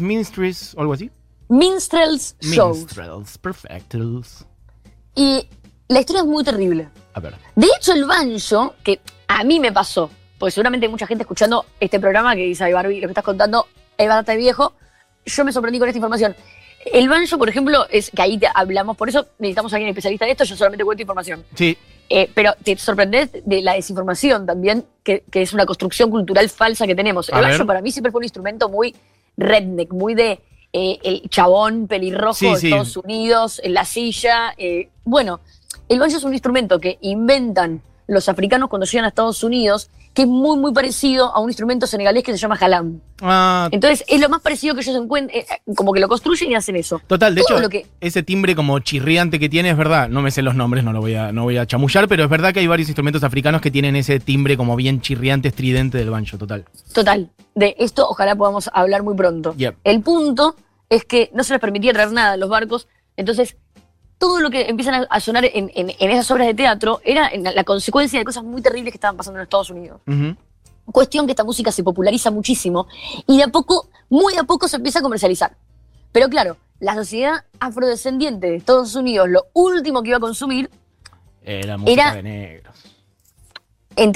o 0.78 0.82
algo 0.82 0.94
así. 0.94 1.10
Minstrels 1.50 2.36
Shows. 2.40 2.78
Minstrels, 2.78 3.38
perfectos. 3.40 4.46
Y 5.16 5.48
la 5.88 6.00
historia 6.00 6.22
es 6.22 6.28
muy 6.28 6.44
terrible. 6.44 6.88
A 7.14 7.20
ver. 7.20 7.36
De 7.56 7.68
hecho, 7.78 7.94
el 7.94 8.06
banjo, 8.06 8.76
que 8.84 9.00
a 9.28 9.44
mí 9.44 9.60
me 9.60 9.72
pasó, 9.72 10.10
porque 10.40 10.52
seguramente 10.52 10.86
hay 10.86 10.92
mucha 10.92 11.08
gente 11.08 11.24
escuchando 11.24 11.66
este 11.80 12.00
programa 12.00 12.36
que 12.36 12.42
dice, 12.42 12.64
ay 12.64 12.74
Barbie, 12.74 13.00
lo 13.02 13.08
que 13.08 13.12
estás 13.12 13.24
contando 13.24 13.68
es 13.98 14.08
bastante 14.08 14.36
viejo, 14.38 14.74
yo 15.26 15.46
me 15.46 15.52
sorprendí 15.54 15.80
con 15.80 15.88
esta 15.88 15.98
información. 15.98 16.36
El 16.92 17.08
banjo, 17.08 17.38
por 17.38 17.48
ejemplo, 17.48 17.86
es 17.90 18.12
que 18.12 18.22
ahí 18.22 18.38
te 18.38 18.48
hablamos, 18.54 18.98
por 18.98 19.08
eso 19.08 19.28
necesitamos 19.40 19.72
a 19.72 19.78
alguien 19.78 19.90
especialista 19.90 20.26
en 20.26 20.32
esto, 20.32 20.44
yo 20.44 20.56
solamente 20.58 20.84
cuento 20.84 21.02
información. 21.02 21.46
Sí, 21.56 21.78
Eh, 22.10 22.30
pero 22.36 22.54
te 22.62 22.78
sorprendes 22.78 23.30
de 23.46 23.62
la 23.62 23.74
desinformación 23.74 24.46
también, 24.46 24.86
que, 25.04 25.24
que 25.32 25.42
es 25.42 25.54
una 25.54 25.66
construcción 25.66 26.10
cultural 26.10 26.50
falsa 26.50 26.86
que 26.86 26.94
tenemos. 26.96 27.30
A 27.32 27.38
El 27.38 27.42
ver. 27.46 27.52
banjo 27.54 27.66
para 27.66 27.82
mí 27.82 27.92
siempre 27.92 28.12
fue 28.12 28.20
un 28.20 28.26
instrumento 28.26 28.68
muy 28.68 28.94
redneck, 29.38 29.94
muy 29.94 30.14
de 30.14 30.40
eh, 30.74 31.00
el 31.04 31.30
chabón 31.30 31.88
pelirrojo 31.88 32.34
Sí, 32.34 32.48
de 32.50 32.58
sí. 32.58 32.68
Estados 32.68 32.98
Unidos, 32.98 33.62
en 33.64 33.74
la 33.76 33.86
silla. 33.86 34.54
eh, 34.58 34.90
bueno, 35.06 35.40
el 35.88 36.00
banjo 36.00 36.18
es 36.18 36.24
un 36.24 36.34
instrumento 36.34 36.80
que 36.80 36.98
inventan 37.02 37.82
los 38.08 38.28
africanos 38.30 38.70
cuando 38.70 38.86
llegan 38.86 39.06
a 39.06 39.10
Estados 39.10 39.44
Unidos, 39.44 39.90
que 40.14 40.24
es 40.24 40.28
muy, 40.28 40.58
muy 40.58 40.74
parecido 40.74 41.34
a 41.36 41.40
un 41.40 41.50
instrumento 41.50 41.88
senegalés 41.88 42.24
que 42.24 42.32
se 42.32 42.38
llama 42.38 42.56
jalam. 42.56 43.00
Ah, 43.22 43.68
Entonces, 43.72 44.04
es 44.08 44.20
lo 44.22 44.30
más 44.30 44.42
parecido 44.42 44.76
que 44.76 44.82
ellos 44.82 44.96
encuentran, 44.96 45.40
eh, 45.40 45.46
como 45.76 45.92
que 45.94 46.00
lo 46.00 46.08
construyen 46.08 46.52
y 46.52 46.56
hacen 46.56 46.76
eso. 46.76 47.02
total, 47.08 47.34
de 47.34 47.42
todo 47.42 47.56
hecho, 47.58 47.62
lo 47.64 47.70
que- 47.70 47.88
ese 48.00 48.22
timbre 48.22 48.56
como 48.56 48.78
chirriante 48.80 49.40
que 49.40 49.50
tiene 49.50 49.72
es 49.72 49.78
verdad. 49.78 50.10
No 50.10 50.22
me 50.22 50.30
sé 50.32 50.42
los 50.42 50.54
nombres, 50.56 50.84
no 50.84 50.94
lo 50.94 51.02
voy 51.02 51.16
a, 51.16 51.32
no 51.32 51.44
voy 51.44 51.58
a 51.58 51.66
chamullar, 51.66 52.08
pero 52.08 52.24
es 52.26 52.30
verdad 52.30 52.54
que 52.54 52.60
hay 52.60 52.68
varios 52.68 52.90
instrumentos 52.90 53.24
africanos 53.24 53.62
que 53.62 53.72
tienen 53.72 53.96
ese 53.96 54.20
timbre 54.20 54.56
como 54.58 54.76
bien 54.76 55.02
chirriante, 55.02 55.48
estridente 55.48 55.98
del 55.98 56.10
banjo, 56.12 56.38
total. 56.38 56.66
Total. 56.94 57.30
De 57.56 57.76
esto 57.80 58.08
ojalá 58.08 58.36
podamos 58.36 58.70
hablar 58.74 59.02
muy 59.04 59.16
pronto. 59.16 59.56
Yep. 59.58 59.78
El 59.84 60.02
punto 60.02 60.56
es 60.90 61.06
que 61.06 61.32
no 61.34 61.44
se 61.44 61.54
les 61.54 61.60
permitía 61.62 61.92
traer 61.94 62.12
nada 62.12 62.34
a 62.34 62.38
los 62.38 62.50
barcos, 62.50 62.88
entonces 63.18 63.56
todo 64.24 64.40
lo 64.40 64.50
que 64.50 64.62
empiezan 64.70 65.06
a, 65.10 65.20
sonar 65.20 65.44
en, 65.44 65.70
en- 65.76 65.92
en 66.00 66.10
esas 66.12 66.32
obras 66.32 66.48
de 66.48 66.54
teatro 66.54 67.02
era 67.04 67.28
en 67.28 67.44
la, 67.44 67.52
la 67.52 67.66
consecuencia 67.66 68.18
de 68.20 68.24
cosas 68.24 68.42
muy 68.42 68.62
terribles 68.62 68.94
que 68.94 68.96
estaban 68.96 69.18
pasando 69.18 69.38
en 69.40 69.44
Estados 69.44 69.70
Unidos. 69.70 70.00
Cuestión 70.86 71.26
que 71.26 71.34
esta 71.34 71.44
música 71.44 71.74
se 71.74 71.84
populariza 71.84 72.32
muchísimo 72.32 72.88
y 73.28 73.36
de 73.36 73.44
a 73.44 73.48
poco, 73.50 73.90
muy 74.08 74.38
a 74.38 74.46
poco 74.46 74.70
se 74.70 74.78
empieza 74.78 75.00
a 75.00 75.02
comercializar. 75.02 75.58
Pero 76.14 76.30
claro, 76.30 76.56
la 76.80 76.96
sociedad 76.96 77.44
afrodescendiente 77.60 78.48
de 78.50 78.56
Estados 78.56 78.96
Unidos 78.96 79.28
lo 79.28 79.48
último 79.52 80.02
que 80.04 80.08
iba 80.10 80.18
a 80.20 80.22
consumir 80.22 80.70
Era 81.44 81.78
música 81.78 82.02
Era- 82.02 82.16
de 82.16 82.24
negros. 82.24 82.76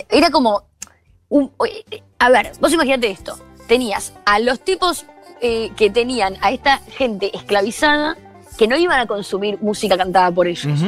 era 0.09 0.29
como 0.31 0.63
un, 1.27 1.51
eh, 1.91 2.01
a 2.19 2.29
ver, 2.29 2.53
vos 2.61 2.71
imaginate 2.71 3.11
esto. 3.11 3.37
Tenías 3.67 4.13
a 4.25 4.39
los 4.39 4.61
tipos 4.61 5.05
eh, 5.41 5.71
que 5.75 5.89
tenían 5.89 6.37
a 6.39 6.51
esta 6.51 6.77
gente 6.77 7.35
esclavizada 7.35 8.15
que 8.57 8.67
no 8.67 8.75
iban 8.75 8.99
a 8.99 9.05
consumir 9.05 9.57
música 9.61 9.97
cantada 9.97 10.31
por 10.31 10.47
ellos. 10.47 10.81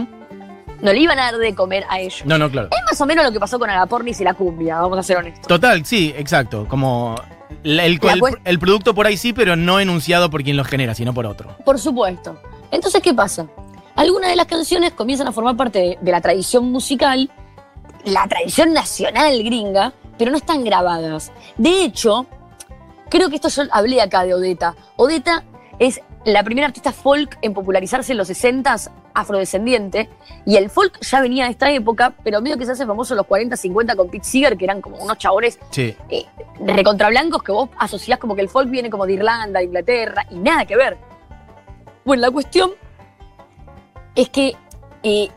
No 0.82 0.94
le 0.94 1.00
iban 1.00 1.20
a 1.20 1.32
dar 1.32 1.38
de 1.38 1.54
comer 1.54 1.84
a 1.90 2.00
ellos. 2.00 2.26
No, 2.26 2.38
no, 2.38 2.50
claro. 2.50 2.70
Es 2.72 2.80
más 2.86 3.02
o 3.02 3.06
menos 3.06 3.26
lo 3.26 3.32
que 3.32 3.40
pasó 3.40 3.60
con 3.60 3.70
Agapornis 3.70 4.20
y 4.22 4.24
la 4.24 4.34
cumbia, 4.34 4.80
vamos 4.80 4.98
a 4.98 5.04
ser 5.04 5.18
honestos. 5.18 5.48
Total, 5.48 5.86
sí, 5.86 6.14
exacto. 6.18 6.66
Como 6.70 7.16
el, 7.64 8.00
producto 8.60 8.94
por 8.94 9.06
ahí 9.06 9.18
sí, 9.18 9.34
pero 9.34 9.56
no 9.56 9.80
enunciado 9.80 10.30
por 10.30 10.44
quien 10.44 10.56
lo 10.56 10.64
genera, 10.64 10.96
sino 10.96 11.14
por 11.14 11.26
otro. 11.26 11.58
Por 11.66 11.80
supuesto. 11.80 12.42
Entonces, 12.72 13.02
¿qué 13.02 13.14
pasa? 13.14 13.48
Algunas 13.96 14.30
de 14.30 14.38
las 14.38 14.46
canciones 14.46 14.94
comienzan 14.94 15.28
a 15.28 15.34
formar 15.34 15.58
parte 15.58 15.80
de, 15.80 15.98
de 16.00 16.12
la 16.12 16.22
tradición 16.22 16.72
musical, 16.72 17.30
la 18.06 18.28
tradición 18.28 18.72
nacional 18.72 19.44
gringa, 19.44 19.94
pero 20.18 20.32
no 20.32 20.38
están 20.38 20.64
grabadas. 20.64 21.34
De 21.58 21.84
hecho, 21.84 22.26
creo 23.10 23.30
que 23.30 23.36
esto 23.36 23.50
yo 23.50 23.64
hablé 23.72 24.02
acá 24.02 24.24
de 24.24 24.34
Odetta. 24.34 24.76
Odetta 24.96 25.44
es 25.80 26.02
la 26.26 26.44
primera 26.44 26.68
artista 26.68 26.92
folk 26.92 27.38
en 27.42 27.54
popularizarse 27.54 28.12
en 28.12 28.18
los 28.18 28.30
60s 28.30 28.92
afrodescendiente, 29.14 30.10
y 30.46 30.58
el 30.58 30.70
folk 30.70 31.00
ya 31.02 31.22
venía 31.22 31.46
de 31.46 31.52
esta 31.52 31.72
época, 31.72 32.14
pero 32.24 32.42
medio 32.42 32.58
que 32.58 32.66
se 32.66 32.74
hace 32.74 32.86
famoso 32.86 33.14
en 33.14 33.18
los 33.18 33.26
40, 33.28 33.56
50 33.56 33.96
con 33.96 34.10
Pete 34.10 34.26
Seeger, 34.26 34.58
que 34.58 34.66
eran 34.66 34.82
como 34.82 34.98
unos 34.98 35.18
chabones 35.18 35.58
Sí. 35.72 35.96
eh, 36.10 36.26
recontrablancos 36.60 37.42
que 37.44 37.52
vos 37.52 37.70
asociás 37.78 38.20
como 38.20 38.36
que 38.36 38.42
el 38.42 38.50
folk 38.50 38.70
viene 38.70 38.90
como 38.90 39.06
de 39.06 39.14
Irlanda, 39.14 39.60
de 39.60 39.66
Inglaterra, 39.66 40.26
y 40.30 40.36
nada 40.36 40.66
que 40.66 40.76
ver. 40.76 40.98
Bueno, 42.06 42.22
la 42.22 42.32
cuestión 42.32 42.72
es 44.16 44.30
que 44.30 44.56
eh, 45.04 45.30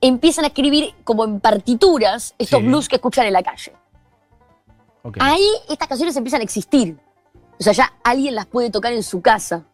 empiezan 0.00 0.44
a 0.44 0.48
escribir 0.48 0.94
como 1.04 1.24
en 1.24 1.40
partituras 1.40 2.34
estos 2.38 2.60
Sí. 2.60 2.66
blues 2.66 2.88
que 2.88 2.96
escuchan 2.96 3.26
en 3.26 3.32
la 3.32 3.42
calle. 3.42 3.72
Ahí 5.18 5.46
estas 5.68 5.88
canciones 5.88 6.16
empiezan 6.16 6.40
a 6.40 6.44
existir. 6.44 6.96
O 7.60 7.62
sea, 7.62 7.74
ya 7.74 7.92
alguien 8.02 8.34
las 8.34 8.46
puede 8.46 8.70
tocar 8.70 8.92
en 8.92 9.02
su 9.02 9.20
casa. 9.20 9.64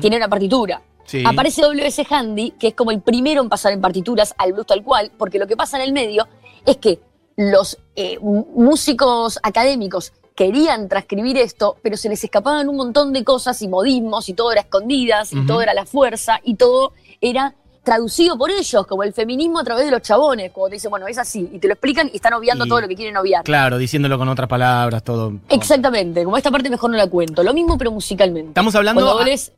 Tiene 0.00 0.18
una 0.18 0.28
partitura. 0.28 0.82
Sí. 1.04 1.24
Aparece 1.26 1.62
WS 1.62 2.04
Handy, 2.08 2.52
que 2.52 2.68
es 2.68 2.74
como 2.74 2.90
el 2.90 3.00
primero 3.00 3.42
en 3.42 3.48
pasar 3.48 3.72
en 3.72 3.80
partituras 3.80 4.34
al 4.38 4.52
blues 4.52 4.66
tal 4.66 4.84
cual, 4.84 5.10
porque 5.18 5.38
lo 5.38 5.46
que 5.46 5.56
pasa 5.56 5.78
en 5.78 5.84
el 5.84 5.92
medio 5.92 6.28
es 6.64 6.76
que 6.76 7.00
los 7.36 7.78
eh, 7.96 8.18
músicos 8.20 9.40
académicos 9.42 10.12
querían 10.34 10.88
transcribir 10.88 11.38
esto, 11.38 11.76
pero 11.82 11.96
se 11.96 12.08
les 12.08 12.22
escapaban 12.22 12.68
un 12.68 12.76
montón 12.76 13.12
de 13.12 13.24
cosas 13.24 13.60
y 13.62 13.68
modismos, 13.68 14.28
y 14.28 14.34
todo 14.34 14.52
era 14.52 14.60
escondidas, 14.60 15.32
y 15.32 15.44
todo 15.46 15.62
era 15.62 15.74
la 15.74 15.86
fuerza, 15.86 16.38
y 16.44 16.54
todo 16.54 16.92
era 17.20 17.54
traducido 17.82 18.36
por 18.38 18.50
ellos, 18.50 18.86
como 18.86 19.02
el 19.02 19.12
feminismo 19.12 19.58
a 19.60 19.64
través 19.64 19.84
de 19.84 19.90
los 19.90 20.02
chabones, 20.02 20.50
como 20.52 20.68
te 20.68 20.74
dicen, 20.74 20.90
bueno, 20.90 21.06
es 21.08 21.18
así, 21.18 21.48
y 21.52 21.58
te 21.58 21.66
lo 21.68 21.74
explican 21.74 22.08
y 22.12 22.16
están 22.16 22.32
obviando 22.34 22.64
Y- 22.64 22.68
todo 22.68 22.80
lo 22.80 22.88
que 22.88 22.94
quieren 22.96 23.16
obviar. 23.16 23.42
Claro, 23.44 23.78
diciéndolo 23.78 24.18
con 24.18 24.28
otras 24.28 24.48
palabras, 24.48 25.02
todo. 25.02 25.32
Exactamente, 25.48 26.24
como 26.24 26.36
esta 26.36 26.50
parte 26.50 26.70
mejor 26.70 26.90
no 26.90 26.96
la 26.96 27.06
cuento. 27.08 27.42
Lo 27.42 27.52
mismo, 27.54 27.76
pero 27.78 27.90
musicalmente. 27.90 28.48
Estamos 28.50 28.74
hablando. 28.74 29.00
Cuando 29.02 29.20
a- 29.20 29.24
volvés- 29.26 29.52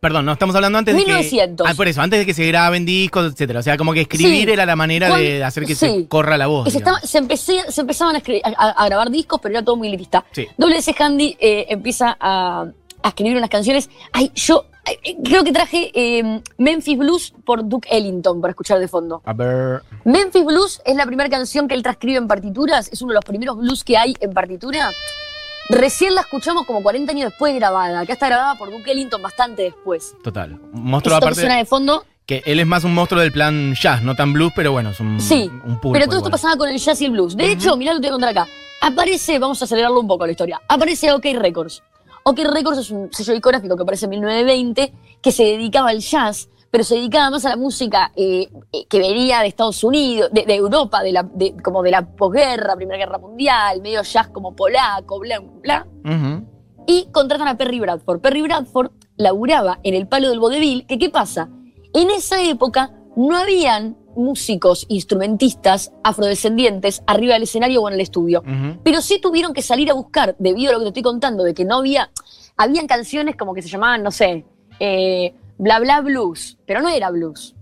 Perdón, 0.00 0.24
no, 0.24 0.32
estamos 0.32 0.56
hablando 0.56 0.78
antes 0.78 0.94
de 0.94 1.00
1900. 1.04 1.66
que. 1.66 1.70
Ah, 1.72 1.76
por 1.76 1.86
eso, 1.86 2.00
antes 2.00 2.18
de 2.18 2.24
que 2.26 2.32
se 2.32 2.46
graben 2.46 2.86
discos, 2.86 3.30
etcétera. 3.32 3.60
O 3.60 3.62
sea, 3.62 3.76
como 3.76 3.92
que 3.92 4.00
escribir 4.00 4.46
Sí. 4.46 4.52
era 4.52 4.64
la 4.64 4.74
manera 4.74 5.14
de 5.14 5.44
hacer 5.44 5.66
que 5.66 5.74
sí. 5.74 5.86
se 5.86 6.08
corra 6.08 6.38
la 6.38 6.46
voz. 6.46 6.72
Se, 6.72 6.78
estaba- 6.78 7.00
se, 7.02 7.18
empecé- 7.18 7.70
se 7.70 7.82
empezaban 7.82 8.16
a, 8.16 8.22
a- 8.56 8.70
a 8.70 8.86
grabar 8.86 9.10
discos, 9.10 9.38
pero 9.42 9.56
era 9.56 9.62
todo 9.64 9.76
muy 9.76 9.88
elitista. 9.88 10.24
Sí. 10.32 10.46
WS 10.56 10.94
Handy 10.98 11.36
eh, 11.38 11.66
empieza 11.68 12.16
a, 12.18 12.64
a 13.02 13.08
escribir 13.08 13.36
unas 13.36 13.50
canciones. 13.50 13.90
Ay, 14.12 14.32
yo 14.34 14.64
creo 15.24 15.44
que 15.44 15.52
traje 15.52 15.90
eh, 15.94 16.42
Memphis 16.58 16.98
Blues 16.98 17.34
por 17.44 17.68
Duke 17.68 17.88
Ellington 17.90 18.40
para 18.40 18.50
escuchar 18.50 18.78
de 18.78 18.88
fondo. 18.88 19.22
A 19.24 19.32
ver. 19.32 19.82
Memphis 20.04 20.44
Blues 20.44 20.82
es 20.84 20.96
la 20.96 21.06
primera 21.06 21.28
canción 21.28 21.68
que 21.68 21.74
él 21.74 21.82
transcribe 21.82 22.18
en 22.18 22.28
partituras, 22.28 22.88
es 22.92 23.02
uno 23.02 23.10
de 23.12 23.16
los 23.16 23.24
primeros 23.24 23.56
blues 23.56 23.84
que 23.84 23.96
hay 23.96 24.14
en 24.20 24.32
partitura. 24.32 24.90
Recién 25.68 26.14
la 26.16 26.22
escuchamos 26.22 26.66
como 26.66 26.82
40 26.82 27.12
años 27.12 27.30
después 27.30 27.54
grabada. 27.54 28.00
Acá 28.00 28.14
está 28.14 28.26
grabada 28.26 28.56
por 28.56 28.70
Duke 28.72 28.90
Ellington 28.90 29.22
bastante 29.22 29.62
después. 29.62 30.14
Total. 30.22 30.58
Monstruo 30.72 31.14
Esto 31.14 31.20
que 31.20 31.26
aparte. 31.26 31.40
suena 31.42 31.56
de 31.58 31.64
fondo 31.64 32.04
Que 32.26 32.42
él 32.44 32.58
es 32.58 32.66
más 32.66 32.82
un 32.82 32.92
monstruo 32.92 33.20
del 33.20 33.30
plan 33.30 33.74
jazz, 33.74 34.02
no 34.02 34.16
tan 34.16 34.32
blues, 34.32 34.52
pero 34.56 34.72
bueno, 34.72 34.90
es 34.90 34.98
un, 34.98 35.20
Sí, 35.20 35.48
un 35.64 35.78
Pero 35.92 36.06
todo 36.06 36.18
esto 36.18 36.30
pasaba 36.30 36.56
con 36.56 36.68
el 36.68 36.78
jazz 36.78 37.00
y 37.02 37.04
el 37.04 37.12
blues. 37.12 37.36
De 37.36 37.52
hecho, 37.52 37.76
mirá 37.76 37.92
lo 37.92 38.00
que 38.00 38.08
te 38.08 38.10
voy 38.10 38.20
a 38.24 38.26
contar 38.26 38.30
acá. 38.30 38.52
Aparece, 38.82 39.38
vamos 39.38 39.60
a 39.62 39.64
acelerarlo 39.66 40.00
un 40.00 40.08
poco 40.08 40.26
la 40.26 40.32
historia. 40.32 40.60
Aparece 40.66 41.12
OK 41.12 41.26
Records. 41.34 41.82
OK 42.24 42.38
Records 42.40 42.78
es 42.78 42.90
un 42.90 43.12
sello 43.12 43.32
discográfico 43.32 43.76
que 43.76 43.82
aparece 43.82 44.04
en 44.06 44.10
1920 44.10 44.92
que 45.22 45.32
se 45.32 45.44
dedicaba 45.44 45.90
al 45.90 46.00
jazz, 46.00 46.48
pero 46.70 46.84
se 46.84 46.94
dedicaba 46.96 47.30
más 47.30 47.44
a 47.46 47.50
la 47.50 47.56
música 47.56 48.12
eh, 48.14 48.48
eh, 48.72 48.86
que 48.88 48.98
venía 48.98 49.40
de 49.40 49.48
Estados 49.48 49.82
Unidos, 49.82 50.30
de, 50.32 50.44
de 50.44 50.54
Europa, 50.54 51.02
de 51.02 51.12
la, 51.12 51.22
de- 51.24 51.56
como 51.62 51.82
de 51.82 51.90
la 51.90 52.06
posguerra, 52.06 52.76
Primera 52.76 52.98
Guerra 52.98 53.18
Mundial, 53.18 53.80
medio 53.82 54.02
jazz 54.02 54.28
como 54.28 54.54
polaco, 54.54 55.18
bla, 55.18 55.40
bla. 55.40 55.86
Ujú. 56.04 56.46
Y 56.86 57.08
contratan 57.12 57.48
a 57.48 57.56
Perry 57.56 57.80
Bradford. 57.80 58.20
Perry 58.20 58.42
Bradford 58.42 58.90
laburaba 59.16 59.80
en 59.82 59.94
el 59.94 60.06
palo 60.08 60.28
del 60.30 60.40
vodevil, 60.40 60.86
que 60.86 60.98
¿qué 60.98 61.10
pasa? 61.10 61.48
En 61.92 62.10
esa 62.10 62.42
época 62.42 62.92
no 63.16 63.36
habían 63.36 63.96
músicos, 64.16 64.86
instrumentistas 64.88 65.92
afrodescendientes 66.02 67.02
arriba 67.06 67.34
del 67.34 67.44
escenario 67.44 67.82
o 67.82 67.88
en 67.88 67.94
el 67.94 68.00
estudio. 68.00 68.42
Pero 68.82 69.00
sí 69.00 69.20
tuvieron 69.20 69.52
que 69.52 69.62
salir 69.62 69.90
a 69.90 69.94
buscar, 69.94 70.36
debido 70.38 70.70
a 70.70 70.72
lo 70.74 70.78
que 70.80 70.84
te 70.84 70.88
estoy 70.88 71.02
contando, 71.02 71.44
de 71.44 71.54
que 71.54 71.64
no 71.64 71.78
había. 71.78 72.10
Habían 72.56 72.86
canciones 72.86 73.36
como 73.36 73.54
que 73.54 73.62
se 73.62 73.68
llamaban, 73.68 74.02
no 74.02 74.10
sé, 74.10 74.44
eh, 74.78 75.34
bla 75.58 75.78
bla 75.78 76.00
blues, 76.00 76.58
pero 76.66 76.82
no 76.82 76.88
era 76.88 77.10
blues. 77.10 77.54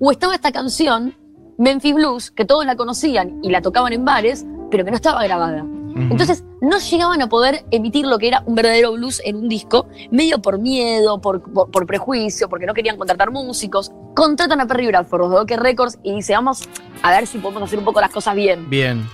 O 0.00 0.10
estaba 0.10 0.34
esta 0.34 0.52
canción, 0.52 1.14
Memphis 1.58 1.94
Blues, 1.94 2.30
que 2.30 2.44
todos 2.44 2.66
la 2.66 2.76
conocían 2.76 3.38
y 3.42 3.50
la 3.50 3.62
tocaban 3.62 3.92
en 3.92 4.04
bares, 4.04 4.44
pero 4.70 4.84
que 4.84 4.90
no 4.90 4.96
estaba 4.96 5.22
grabada. 5.22 5.64
Entonces 5.96 6.42
no 6.60 6.78
llegaban 6.78 7.22
a 7.22 7.28
poder 7.28 7.64
emitir 7.70 8.04
lo 8.06 8.18
que 8.18 8.26
era 8.28 8.42
un 8.46 8.54
verdadero 8.56 8.92
blues 8.92 9.20
en 9.24 9.36
un 9.36 9.48
disco, 9.48 9.86
medio 10.10 10.40
por 10.42 10.58
miedo, 10.58 11.20
por, 11.20 11.40
por- 11.52 11.70
por 11.70 11.86
prejuicio, 11.86 12.48
porque 12.48 12.66
no 12.66 12.74
querían 12.74 12.96
contratar 12.96 13.30
músicos. 13.30 13.92
Contratan 14.14 14.60
a 14.60 14.66
Perry 14.66 14.88
Bradford, 14.88 15.20
los 15.20 15.30
de 15.30 15.38
OK 15.38 15.50
Records, 15.62 15.98
y 16.02 16.12
dice, 16.12 16.32
vamos 16.34 16.68
a 17.02 17.10
ver 17.12 17.26
si 17.28 17.38
podemos 17.38 17.62
hacer 17.62 17.78
un 17.78 17.84
poco 17.84 18.00
las 18.00 18.10
cosas 18.10 18.34
bien. 18.34 18.68
Bien. 18.68 19.06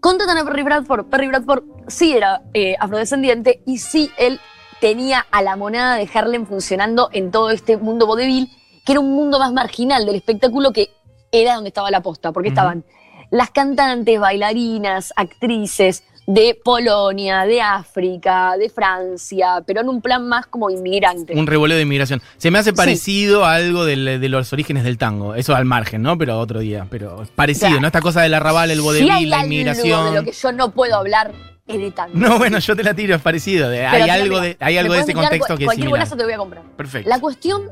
Contratan 0.00 0.38
a 0.38 0.44
Perry 0.44 0.62
Bradford. 0.62 1.06
Perry 1.06 1.28
Bradford 1.28 1.64
sí 1.88 2.12
era 2.16 2.42
eh, 2.54 2.76
afrodescendiente 2.78 3.62
y 3.66 3.78
sí 3.78 4.10
él 4.18 4.40
tenía 4.80 5.26
a 5.30 5.42
la 5.42 5.56
monada 5.56 5.96
de 5.96 6.08
Harlem 6.12 6.46
funcionando 6.46 7.08
en 7.12 7.30
todo 7.30 7.50
este 7.50 7.76
mundo 7.76 8.06
vodevil, 8.06 8.50
que 8.84 8.92
era 8.92 9.00
un 9.00 9.12
mundo 9.14 9.38
más 9.38 9.52
marginal 9.52 10.06
del 10.06 10.14
espectáculo 10.14 10.72
que 10.72 10.90
era 11.32 11.54
donde 11.54 11.68
estaba 11.68 11.90
la 11.90 12.02
posta, 12.02 12.32
porque 12.32 12.48
Ujú. 12.48 12.54
estaban 12.54 12.84
las 13.30 13.50
cantantes, 13.50 14.18
bailarinas, 14.20 15.12
actrices 15.16 16.04
de 16.28 16.58
Polonia, 16.64 17.44
de 17.44 17.60
África, 17.62 18.56
de 18.58 18.68
Francia, 18.68 19.62
pero 19.64 19.80
en 19.82 19.88
un 19.88 20.02
plan 20.02 20.26
más 20.28 20.46
como 20.46 20.70
inmigrante. 20.70 21.34
Un 21.34 21.46
revoleo 21.46 21.76
de 21.76 21.84
inmigración. 21.84 22.20
Se 22.36 22.50
me 22.50 22.58
hace 22.58 22.70
Sí. 22.70 22.76
parecido 22.76 23.44
a 23.44 23.54
algo 23.54 23.84
del- 23.84 24.20
de 24.20 24.28
los 24.28 24.52
orígenes 24.52 24.82
del 24.82 24.98
tango. 24.98 25.36
Eso 25.36 25.54
al 25.54 25.64
margen, 25.66 26.02
¿no? 26.02 26.18
Pero 26.18 26.38
otro 26.40 26.58
día. 26.58 26.88
Pero 26.90 27.22
parecido, 27.36 27.68
Claro. 27.68 27.80
¿no? 27.82 27.86
Esta 27.86 28.00
cosa 28.00 28.22
del 28.22 28.34
arrabal, 28.34 28.72
el 28.72 28.80
vodevil, 28.80 29.30
la 29.30 29.44
inmigración. 29.44 30.14
de 30.14 30.20
lo 30.20 30.24
que 30.24 30.32
yo 30.32 30.50
no 30.50 30.72
puedo 30.72 30.96
hablar 30.96 31.32
es 31.68 31.78
de 31.78 31.90
tango. 31.92 32.18
No, 32.18 32.38
bueno, 32.38 32.58
yo 32.58 32.74
te 32.74 32.82
la 32.82 32.94
tiro, 32.94 33.14
es 33.14 33.22
parecido. 33.22 33.68
de- 33.70 33.86
hay 33.86 34.10
algo 34.10 34.40
mira, 34.40 34.42
de, 34.42 34.56
hay 34.60 34.78
algo 34.78 34.94
de 34.94 34.98
ese 35.00 35.06
tirar 35.12 35.24
contexto 35.26 35.56
que 35.56 35.62
es 35.62 35.66
Cualquier 35.68 35.90
bolazo 35.90 36.16
te 36.16 36.24
voy 36.24 36.32
a 36.32 36.38
comprar. 36.38 36.62
Perfecto. 36.76 37.08
La 37.08 37.20
cuestión 37.20 37.62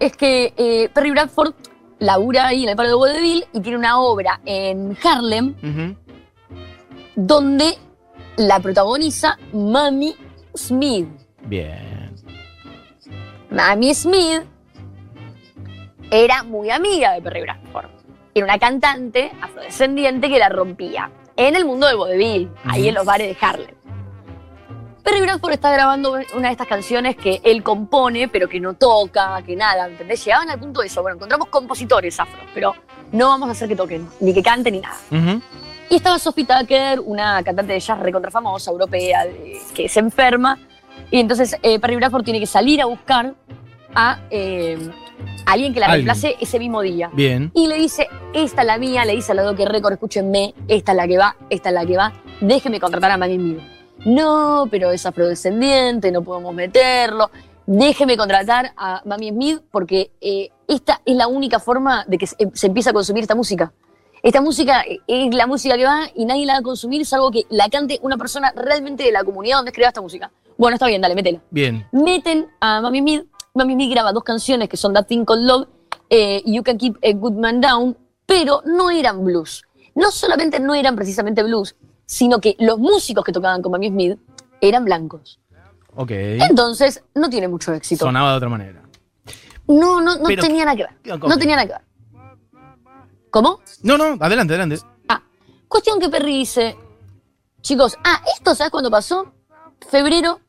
es 0.00 0.16
que 0.16 0.54
eh, 0.56 0.88
Perry 0.94 1.10
Bradford 1.10 1.52
labura 2.02 2.48
ahí 2.48 2.64
en 2.64 2.70
el 2.70 2.76
palo 2.76 2.88
de 2.88 2.94
vodevil 2.96 3.44
y 3.52 3.60
tiene 3.60 3.78
una 3.78 4.00
obra 4.00 4.40
en 4.44 4.96
Harlem 5.02 5.54
donde 7.14 7.78
la 8.36 8.58
protagoniza 8.60 9.38
Mami 9.52 10.14
Smith. 10.54 11.08
Bien. 11.42 12.14
Mami 13.50 13.94
Smith 13.94 14.42
era 16.10 16.42
muy 16.42 16.70
amiga 16.70 17.12
de 17.12 17.22
Perry 17.22 17.42
Bradford. 17.42 17.86
Era 18.34 18.46
una 18.46 18.58
cantante 18.58 19.30
afrodescendiente 19.40 20.28
que 20.28 20.38
la 20.38 20.48
rompía 20.48 21.10
en 21.36 21.54
el 21.56 21.64
mundo 21.64 21.86
del 21.86 21.96
vodevil, 21.96 22.50
ahí 22.64 22.80
Ujú. 22.80 22.88
en 22.88 22.94
los 22.94 23.04
bares 23.04 23.28
de 23.28 23.46
Harlem. 23.46 23.74
Perry 25.02 25.20
Bradford 25.20 25.52
está 25.54 25.72
grabando 25.72 26.12
una 26.34 26.48
de 26.48 26.52
estas 26.52 26.66
canciones 26.68 27.16
que 27.16 27.40
él 27.42 27.62
compone, 27.62 28.28
pero 28.28 28.48
que 28.48 28.60
no 28.60 28.74
toca, 28.74 29.42
que 29.44 29.56
nada, 29.56 29.88
¿entendés? 29.88 30.24
Llegaban 30.24 30.48
al 30.50 30.58
punto 30.60 30.80
de 30.80 30.86
eso. 30.86 31.02
Bueno, 31.02 31.16
encontramos 31.16 31.48
compositores 31.48 32.18
afros, 32.20 32.44
pero 32.54 32.74
no 33.10 33.28
vamos 33.28 33.48
a 33.48 33.52
hacer 33.52 33.68
que 33.68 33.74
toquen, 33.76 34.08
ni 34.20 34.32
que 34.32 34.42
canten, 34.42 34.74
ni 34.74 34.80
nada. 34.80 34.96
Ujú. 35.10 35.42
Y 35.90 35.96
estaba 35.96 36.18
Sophie 36.18 36.46
Tucker, 36.46 37.00
una 37.00 37.42
cantante 37.42 37.72
de 37.72 37.80
jazz 37.80 37.98
recontra 37.98 38.30
famosa, 38.30 38.70
europea, 38.70 39.24
de- 39.26 39.60
que 39.74 39.88
se 39.88 39.98
enferma. 40.00 40.58
Y 41.10 41.18
entonces 41.18 41.56
eh, 41.62 41.78
Perry 41.80 41.96
Bradford 41.96 42.22
tiene 42.24 42.38
que 42.40 42.46
salir 42.46 42.80
a 42.80 42.86
buscar 42.86 43.34
a 43.94 44.20
eh, 44.30 44.78
alguien 45.46 45.74
que 45.74 45.80
la 45.80 45.86
Alguien. 45.86 46.06
reemplace 46.06 46.36
ese 46.40 46.58
mismo 46.58 46.80
día. 46.80 47.10
Bien. 47.12 47.50
Y 47.54 47.66
le 47.66 47.76
dice, 47.76 48.08
esta 48.32 48.62
es 48.62 48.66
la 48.66 48.78
mía, 48.78 49.04
le 49.04 49.14
dice 49.16 49.32
a 49.32 49.34
la 49.34 49.42
Doque 49.42 49.66
Record, 49.66 49.94
escúchenme, 49.94 50.54
esta 50.68 50.92
es 50.92 50.96
la 50.96 51.06
que 51.08 51.18
va, 51.18 51.36
esta 51.50 51.68
es 51.70 51.74
la 51.74 51.84
que 51.84 51.96
va, 51.96 52.12
déjeme 52.40 52.78
contratar 52.80 53.10
a 53.10 53.16
Maggie 53.18 53.36
Smith. 53.36 53.58
No, 54.04 54.66
pero 54.70 54.90
es 54.90 55.06
afrodescendiente, 55.06 56.10
no 56.10 56.22
podemos 56.22 56.54
meterlo. 56.54 57.30
Déjeme 57.66 58.16
contratar 58.16 58.72
a 58.76 59.00
Mami 59.04 59.30
Smith 59.30 59.60
porque 59.70 60.10
eh, 60.20 60.50
esta 60.66 61.00
es 61.04 61.16
la 61.16 61.28
única 61.28 61.60
forma 61.60 62.04
de 62.08 62.18
que 62.18 62.26
se, 62.26 62.36
se 62.52 62.66
empiece 62.66 62.90
a 62.90 62.92
consumir 62.92 63.22
esta 63.22 63.36
música. 63.36 63.72
Esta 64.22 64.40
música 64.40 64.84
es 65.06 65.34
la 65.34 65.46
música 65.46 65.76
que 65.76 65.84
va 65.84 66.08
y 66.14 66.24
nadie 66.24 66.46
la 66.46 66.54
va 66.54 66.58
a 66.60 66.62
consumir 66.62 67.04
salvo 67.06 67.30
que 67.30 67.44
la 67.50 67.68
cante 67.68 67.98
una 68.02 68.16
persona 68.16 68.52
realmente 68.54 69.02
de 69.04 69.12
la 69.12 69.24
comunidad 69.24 69.56
donde 69.56 69.70
es 69.70 69.74
creada 69.74 69.88
esta 69.90 70.00
música. 70.00 70.30
Bueno, 70.56 70.74
está 70.74 70.86
bien, 70.86 71.00
dale, 71.02 71.14
métela 71.14 71.40
Bien. 71.50 71.86
meten 71.92 72.48
a 72.60 72.80
Mami 72.80 73.00
Smith. 73.00 73.24
Mami 73.54 73.74
Smith 73.74 73.90
graba 73.90 74.12
dos 74.12 74.22
canciones 74.24 74.68
que 74.68 74.76
son 74.76 74.92
That 74.94 75.06
Thing 75.06 75.24
Called 75.24 75.44
Love 75.44 75.68
eh, 76.08 76.42
y 76.44 76.54
You 76.56 76.62
Can 76.62 76.78
Keep 76.78 76.98
a 77.02 77.12
Good 77.12 77.32
Man 77.32 77.60
Down, 77.60 77.96
pero 78.26 78.62
no 78.64 78.90
eran 78.90 79.24
blues. 79.24 79.62
No 79.94 80.10
solamente 80.10 80.58
no 80.60 80.74
eran 80.74 80.94
precisamente 80.96 81.42
blues, 81.42 81.74
sino 82.06 82.40
que 82.40 82.56
los 82.58 82.78
músicos 82.78 83.24
que 83.24 83.32
tocaban 83.32 83.62
con 83.62 83.72
Mami 83.72 83.88
Smith 83.88 84.18
eran 84.60 84.84
blancos. 84.84 85.40
Ok. 85.94 86.10
Entonces, 86.12 87.02
no 87.14 87.28
tiene 87.28 87.48
mucho 87.48 87.72
éxito. 87.74 88.04
Sonaba 88.06 88.30
de 88.32 88.36
otra 88.36 88.48
manera. 88.48 88.82
No, 89.68 90.00
no, 90.00 90.16
no 90.16 90.24
Pero- 90.24 90.42
tenía 90.42 90.64
nada 90.64 90.76
que 90.76 90.84
ver. 90.84 91.18
¿Cómo? 91.20 91.28
No 91.34 91.38
tenía 91.38 91.56
nada 91.56 91.66
que 91.68 91.72
ver. 91.74 92.62
¿Cómo? 93.30 93.60
No, 93.82 93.96
no, 93.96 94.16
adelante, 94.20 94.52
adelante. 94.54 94.78
Ah, 95.08 95.22
Cuestión 95.68 95.98
que 95.98 96.08
Perry 96.10 96.38
dice, 96.38 96.76
chicos, 97.62 97.96
ah, 98.04 98.22
esto, 98.36 98.54
¿sabes 98.54 98.70
cuándo 98.70 98.90
pasó? 98.90 99.32
Febrero 99.88 100.40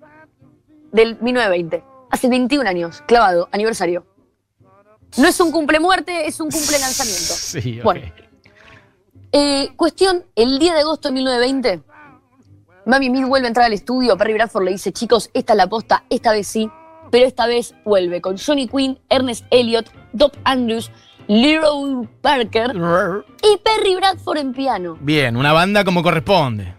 del 0.92 1.18
1920. 1.22 1.84
Hace 2.12 2.28
21 2.28 2.68
años, 2.70 3.02
clavado, 3.08 3.48
aniversario. 3.52 4.06
No 5.18 5.28
es 5.28 5.40
un 5.40 5.52
cumple 5.52 5.80
muerte, 5.80 6.28
es 6.28 6.40
un 6.40 6.50
cumple 6.52 6.78
lanzamiento. 6.80 7.34
Sí, 7.34 7.80
ok. 7.80 7.84
Bueno. 7.84 8.02
Eh, 9.36 9.74
cuestión, 9.76 10.24
el 10.36 10.60
día 10.60 10.74
de 10.76 10.82
agosto 10.82 11.08
de 11.10 11.16
1920, 11.16 11.84
Mami 12.86 13.08
Smith 13.08 13.26
vuelve 13.28 13.48
a 13.48 13.50
entrar 13.50 13.66
al 13.66 13.74
estudio, 13.74 14.16
Perry 14.18 14.34
Bradford 14.34 14.64
le 14.66 14.72
dice, 14.72 14.92
chicos, 14.92 15.30
esta 15.34 15.54
es 15.54 15.58
la 15.58 15.68
posta, 15.68 16.04
esta 16.10 16.32
vez 16.32 16.48
sí, 16.48 16.70
pero 17.10 17.26
esta 17.26 17.48
vez 17.48 17.74
vuelve 17.84 18.22
con 18.22 18.38
Johnny 18.38 18.68
Quinn, 18.68 19.00
Ernest 19.10 19.46
Elliott, 19.50 19.90
Doc 20.12 20.34
Andrews, 20.44 20.92
Leroy 21.28 22.08
Parker 22.22 22.74
y 23.42 23.58
Perry 23.58 23.96
Bradford 23.96 24.38
en 24.38 24.54
piano. 24.54 24.98
Bien, 25.02 25.36
una 25.36 25.52
banda 25.54 25.84
como 25.84 26.04
corresponde. 26.04 26.76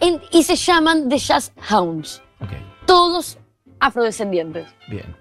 En- 0.00 0.20
y 0.30 0.42
se 0.44 0.54
llaman 0.54 1.08
The 1.08 1.18
Jazz 1.18 1.52
Hounds, 1.70 2.22
todos 2.86 3.38
afrodescendientes. 3.80 4.68
bien. 4.88 5.16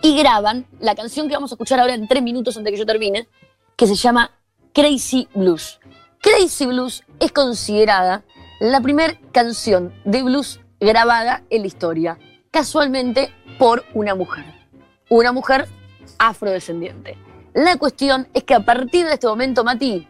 Y 0.00 0.16
graban 0.18 0.66
la 0.80 0.94
canción 0.94 1.28
que 1.28 1.34
vamos 1.34 1.50
a 1.50 1.54
escuchar 1.54 1.80
ahora 1.80 1.94
en 1.94 2.06
tres 2.06 2.22
minutos 2.22 2.56
antes 2.56 2.66
de 2.70 2.72
que 2.72 2.78
yo 2.78 2.86
termine, 2.86 3.26
que 3.74 3.86
se 3.86 3.94
llama 3.94 4.30
Crazy 4.74 5.28
Blues. 5.34 5.78
Crazy 6.20 6.66
Blues 6.66 7.04
es 7.20 7.30
considerada 7.30 8.24
la 8.58 8.80
primera 8.80 9.14
canción 9.30 9.94
de 10.04 10.24
blues 10.24 10.60
grabada 10.80 11.44
en 11.48 11.60
la 11.60 11.68
historia, 11.68 12.18
casualmente 12.50 13.32
por 13.56 13.84
una 13.94 14.16
mujer. 14.16 14.44
Una 15.08 15.30
mujer 15.30 15.68
afrodescendiente. 16.18 17.16
La 17.52 17.76
cuestión 17.76 18.26
es 18.34 18.42
que 18.42 18.54
a 18.54 18.64
partir 18.64 19.06
de 19.06 19.12
este 19.12 19.28
momento, 19.28 19.62
Mati, 19.62 20.08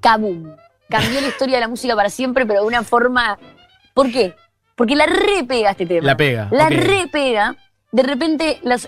kaboom, 0.00 0.56
cambió 0.88 1.20
la 1.20 1.28
historia 1.28 1.58
de 1.58 1.60
la 1.60 1.68
música 1.68 1.94
para 1.94 2.10
siempre, 2.10 2.44
pero 2.44 2.62
de 2.62 2.66
una 2.66 2.82
forma... 2.82 3.38
¿Por 3.94 4.10
qué? 4.10 4.34
Porque 4.74 4.96
la 4.96 5.06
repega 5.06 5.70
este 5.70 5.86
tema. 5.86 6.08
La 6.08 6.16
pega. 6.16 6.48
La 6.50 6.64
ok. 6.64 6.70
repega. 6.72 7.56
De 7.92 8.02
repente, 8.02 8.58
la 8.64 8.78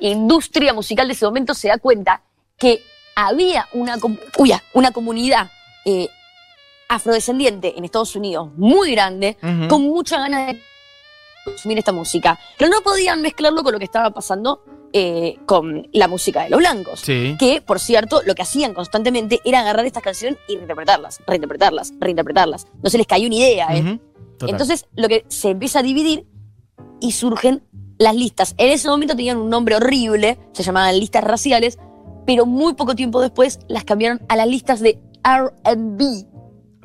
industria 0.00 0.74
musical 0.74 1.06
de 1.06 1.14
ese 1.14 1.24
momento 1.24 1.54
se 1.54 1.68
da 1.68 1.78
cuenta 1.78 2.22
que 2.58 2.82
había 3.26 3.68
una, 3.72 3.96
uy, 4.38 4.52
ah, 4.52 4.62
una 4.74 4.92
comunidad 4.92 5.50
eh, 5.84 6.08
afrodescendiente 6.88 7.76
en 7.76 7.84
Estados 7.84 8.14
Unidos 8.14 8.50
muy 8.56 8.92
grande, 8.92 9.36
con 9.68 9.82
mucha 9.82 10.18
ganas 10.18 10.46
de 10.46 10.62
consumir 11.44 11.78
esta 11.78 11.92
música. 11.92 12.38
Pero 12.56 12.70
no 12.70 12.80
podían 12.82 13.20
mezclarlo 13.20 13.64
con 13.64 13.72
lo 13.72 13.78
que 13.78 13.84
estaba 13.84 14.10
pasando 14.10 14.62
eh, 14.92 15.36
con 15.46 15.88
la 15.92 16.06
música 16.06 16.44
de 16.44 16.50
los 16.50 16.60
blancos. 16.60 17.00
Sí. 17.00 17.36
Que, 17.38 17.60
por 17.60 17.80
cierto, 17.80 18.22
lo 18.24 18.34
que 18.36 18.42
hacían 18.42 18.72
constantemente 18.72 19.40
era 19.44 19.60
agarrar 19.60 19.84
estas 19.84 20.02
canciones 20.02 20.38
y 20.48 20.54
reinterpretarlas, 20.54 21.20
reinterpretarlas, 21.26 21.92
reinterpretarlas. 21.98 22.66
No 22.82 22.88
se 22.88 22.98
les 22.98 23.06
cayó 23.06 23.26
una 23.26 23.36
idea, 23.36 23.66
¿eh? 23.76 23.98
Entonces, 24.42 24.86
lo 24.94 25.08
que 25.08 25.24
se 25.28 25.50
empieza 25.50 25.80
a 25.80 25.82
dividir 25.82 26.24
y 27.00 27.12
surgen 27.12 27.64
las 27.98 28.14
listas. 28.14 28.54
En 28.58 28.70
ese 28.70 28.88
momento 28.88 29.16
tenían 29.16 29.38
un 29.38 29.50
nombre 29.50 29.74
horrible, 29.74 30.38
se 30.52 30.62
llamaban 30.62 30.98
listas 30.98 31.24
raciales, 31.24 31.78
pero 32.28 32.44
muy 32.44 32.74
poco 32.74 32.94
tiempo 32.94 33.22
después 33.22 33.58
las 33.68 33.84
cambiaron 33.84 34.20
a 34.28 34.36
las 34.36 34.46
listas 34.46 34.80
de 34.80 34.98
RB, 35.24 36.26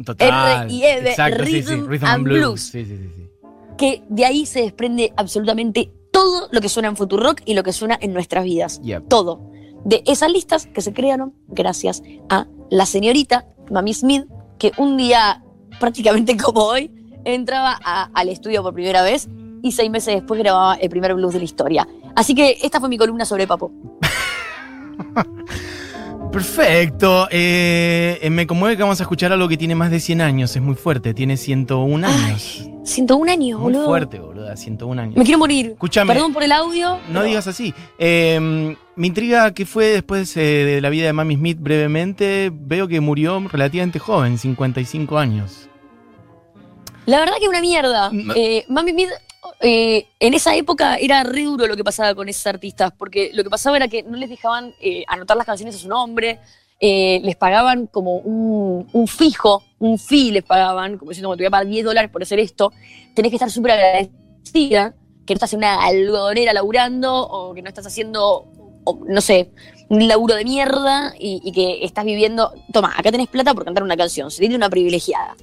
Total. 0.05 0.63
R 0.67 0.73
y 0.73 0.83
E 0.85 1.01
de 1.01 1.09
Exacto, 1.09 1.43
sí, 1.45 1.61
sí, 1.61 1.73
Rhythm 1.75 1.87
Rhythm 1.89 2.05
and 2.05 2.23
Blues. 2.23 2.39
Blues. 2.39 2.61
Sí, 2.61 2.85
sí, 2.85 2.97
sí, 2.97 3.09
sí. 3.13 3.29
que 3.77 4.03
de 4.07 4.25
ahí 4.25 4.45
se 4.45 4.61
desprende 4.61 5.11
absolutamente 5.17 5.91
todo 6.13 6.47
lo 6.51 6.61
que 6.61 6.69
suena 6.69 6.87
en 6.87 6.95
Futurock 6.95 7.41
y 7.45 7.55
lo 7.55 7.63
que 7.63 7.73
suena 7.73 7.97
en 8.01 8.13
nuestras 8.13 8.45
vidas. 8.45 8.81
Yep. 8.83 9.09
Todo. 9.09 9.41
De 9.83 10.01
esas 10.07 10.31
listas 10.31 10.65
que 10.67 10.79
se 10.81 10.93
crearon 10.93 11.33
gracias 11.49 12.01
a 12.29 12.47
la 12.69 12.85
señorita 12.85 13.45
Mami 13.69 13.93
Smith, 13.93 14.25
que 14.57 14.71
un 14.77 14.95
día, 14.95 15.43
prácticamente 15.79 16.37
como 16.41 16.61
hoy, 16.61 16.89
entraba 17.25 17.77
a- 17.83 18.09
al 18.13 18.29
estudio 18.29 18.63
por 18.63 18.73
primera 18.73 19.01
vez 19.03 19.27
y 19.61 19.73
seis 19.73 19.89
meses 19.91 20.15
después 20.15 20.39
grababa 20.39 20.75
el 20.75 20.89
primer 20.89 21.13
blues 21.15 21.33
de 21.33 21.39
la 21.39 21.45
historia. 21.45 21.87
Así 22.15 22.35
que 22.35 22.57
esta 22.61 22.79
fue 22.79 22.89
mi 22.89 22.97
columna 22.97 23.25
sobre 23.25 23.47
Papo. 23.47 23.71
Perfecto. 26.31 27.27
Eh, 27.29 28.27
me 28.31 28.47
conmueve 28.47 28.75
que 28.75 28.81
vamos 28.81 28.99
a 28.99 29.03
escuchar 29.03 29.31
algo 29.31 29.47
que 29.47 29.57
tiene 29.57 29.75
más 29.75 29.91
de 29.91 29.99
100 29.99 30.21
años. 30.21 30.55
Es 30.55 30.61
muy 30.61 30.73
fuerte. 30.75 31.13
Tiene 31.13 31.37
101 31.37 32.07
años. 32.07 32.67
101 32.85 33.31
años, 33.31 33.59
muy 33.59 33.71
boludo. 33.71 33.85
fuerte, 33.85 34.19
boluda. 34.19 34.57
101 34.57 34.99
años. 35.01 35.15
Me 35.15 35.23
quiero 35.23 35.37
morir. 35.37 35.67
Escúchame. 35.73 36.11
Perdón 36.13 36.33
por 36.33 36.41
el 36.43 36.51
audio. 36.51 36.95
No 36.95 37.01
pero- 37.13 37.25
digas 37.25 37.47
así. 37.47 37.73
Eh, 37.99 38.75
me 38.95 39.07
intriga 39.07 39.53
qué 39.53 39.65
fue 39.65 39.85
después 39.87 40.35
eh, 40.35 40.41
de 40.41 40.81
la 40.81 40.89
vida 40.89 41.05
de 41.05 41.13
Mami 41.13 41.35
Smith 41.35 41.59
brevemente. 41.61 42.51
Veo 42.51 42.87
que 42.87 42.99
murió 42.99 43.39
relativamente 43.51 43.99
joven, 43.99 44.37
55 44.39 45.17
años. 45.19 45.69
La 47.05 47.19
verdad 47.19 47.35
que 47.39 47.47
una 47.47 47.61
mierda. 47.61 48.09
Mm. 48.11 48.31
Eh, 48.35 48.65
Mami 48.69 48.91
Smith, 48.91 49.09
eh, 49.65 50.09
en 50.19 50.33
esa 50.33 50.53
época 50.57 50.97
era 50.97 51.23
re 51.23 51.43
duro 51.43 51.67
lo 51.67 51.77
que 51.77 51.85
pasaba 51.85 52.13
con 52.13 52.27
esos 52.27 52.45
artistas, 52.47 52.91
porque 52.97 53.31
lo 53.33 53.45
que 53.45 53.49
pasaba 53.49 53.77
era 53.77 53.87
que 53.87 54.03
no 54.03 54.17
les 54.17 54.29
dejaban 54.29 54.73
eh, 54.81 55.05
anotar 55.07 55.37
las 55.37 55.45
canciones 55.45 55.75
a 55.75 55.79
su 55.79 55.87
nombre, 55.87 56.41
eh, 56.81 57.21
les 57.23 57.37
pagaban 57.37 57.87
como 57.87 58.17
un, 58.17 59.07
fijo, 59.07 59.63
un 59.79 59.97
fee 59.97 60.31
les 60.31 60.43
pagaban, 60.43 60.97
como 60.97 61.11
diciendo, 61.11 61.29
"Bueno, 61.29 61.37
te 61.37 61.43
voy 61.43 61.47
a 61.47 61.51
pagar 61.51 61.67
10 61.67 61.85
dólares 61.85 62.11
por 62.11 62.21
hacer 62.21 62.41
esto, 62.41 62.73
tenés 63.15 63.29
que 63.29 63.37
estar 63.37 63.49
súper 63.49 63.71
agradecida, 63.71 64.95
que 65.25 65.33
no 65.33 65.35
estás 65.35 65.53
en 65.53 65.59
una 65.59 65.81
algodonera 65.81 66.51
laburando, 66.51 67.15
o 67.15 67.53
que 67.53 67.61
no 67.61 67.69
estás 67.69 67.87
haciendo, 67.87 68.45
no 69.07 69.21
sé, 69.21 69.49
un 69.87 70.05
laburo 70.09 70.35
de 70.35 70.43
mierda, 70.43 71.13
y, 71.17 71.41
y 71.41 71.53
que 71.53 71.85
estás 71.85 72.03
viviendo, 72.03 72.53
toma, 72.73 72.93
acá 72.97 73.13
tenés 73.13 73.29
plata 73.29 73.53
por 73.53 73.63
cantar 73.63 73.83
una 73.83 73.95
canción, 73.95 74.29
se 74.29 74.39
tiene 74.39 74.57
una 74.57 74.69
privilegiada 74.69 75.37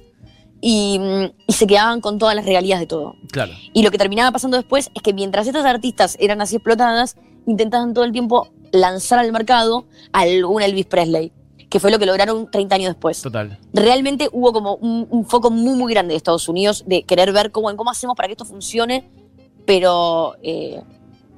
y, 0.61 0.99
mm, 0.99 1.31
y 1.47 1.53
se 1.53 1.67
quedaban 1.67 1.99
con 1.99 2.19
todas 2.19 2.35
las 2.35 2.45
regalías 2.45 2.79
de 2.79 2.85
todo. 2.85 3.15
Claro. 3.31 3.51
Y 3.73 3.81
lo 3.81 3.91
que 3.91 3.97
terminaba 3.97 4.31
pasando 4.31 4.57
después 4.57 4.91
es 4.93 5.01
que 5.01 5.13
mientras 5.13 5.47
estas 5.47 5.65
artistas 5.65 6.15
eran 6.19 6.39
así 6.39 6.57
explotadas, 6.57 7.17
intentaban 7.47 7.93
todo 7.93 8.05
el 8.05 8.11
tiempo 8.11 8.49
lanzar 8.71 9.19
al 9.19 9.31
mercado 9.31 9.85
a 10.13 10.21
algún 10.21 10.61
Elvis 10.61 10.85
Presley, 10.85 11.33
que 11.69 11.79
fue 11.79 11.89
lo 11.89 11.97
que 11.97 12.05
lograron 12.05 12.49
30 12.49 12.75
años 12.75 12.89
después. 12.89 13.21
Total. 13.21 13.57
Realmente 13.73 14.29
hubo 14.31 14.53
como 14.53 14.75
un, 14.75 15.07
un 15.09 15.25
foco 15.25 15.49
muy, 15.49 15.75
muy 15.75 15.91
grande 15.91 16.13
de 16.13 16.17
Estados 16.17 16.47
Unidos 16.47 16.83
de 16.85 17.03
querer 17.03 17.31
ver 17.33 17.51
cómo, 17.51 17.75
cómo 17.75 17.89
hacemos 17.89 18.15
para 18.15 18.27
que 18.27 18.33
esto 18.33 18.45
funcione, 18.45 19.09
pero 19.65 20.35
eh, 20.43 20.81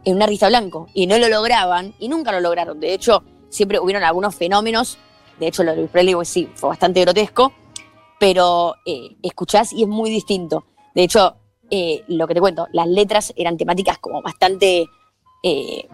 en 0.03 0.15
un 0.15 0.21
artista 0.21 0.49
blanco. 0.49 0.87
Y 0.93 1.07
no 1.07 1.17
lo 1.17 1.29
lograban, 1.29 1.93
y 1.97 2.09
nunca 2.09 2.31
lo 2.33 2.41
lograron. 2.41 2.79
De 2.79 2.93
hecho, 2.93 3.23
siempre 3.49 3.79
hubieron 3.79 4.03
algunos 4.03 4.35
fenómenos. 4.35 4.97
De 5.39 5.47
hecho, 5.47 5.63
lo 5.63 5.71
de 5.71 5.77
Elvis 5.77 5.91
Presley, 5.91 6.13
pues 6.13 6.27
sí, 6.27 6.49
fue 6.55 6.69
bastante 6.69 7.01
grotesco 7.01 7.53
pero 8.19 8.75
eh, 8.85 9.15
escuchás 9.21 9.73
y 9.73 9.83
es 9.83 9.89
muy 9.89 10.09
distinto. 10.09 10.65
De 10.95 11.03
hecho, 11.03 11.35
eh, 11.69 12.03
lo 12.07 12.27
que 12.27 12.33
te 12.33 12.39
cuento, 12.39 12.67
las 12.71 12.87
letras 12.87 13.33
eran 13.35 13.57
temáticas 13.57 13.97
como 13.99 14.21
bastante... 14.21 14.85
eh, 15.43 15.87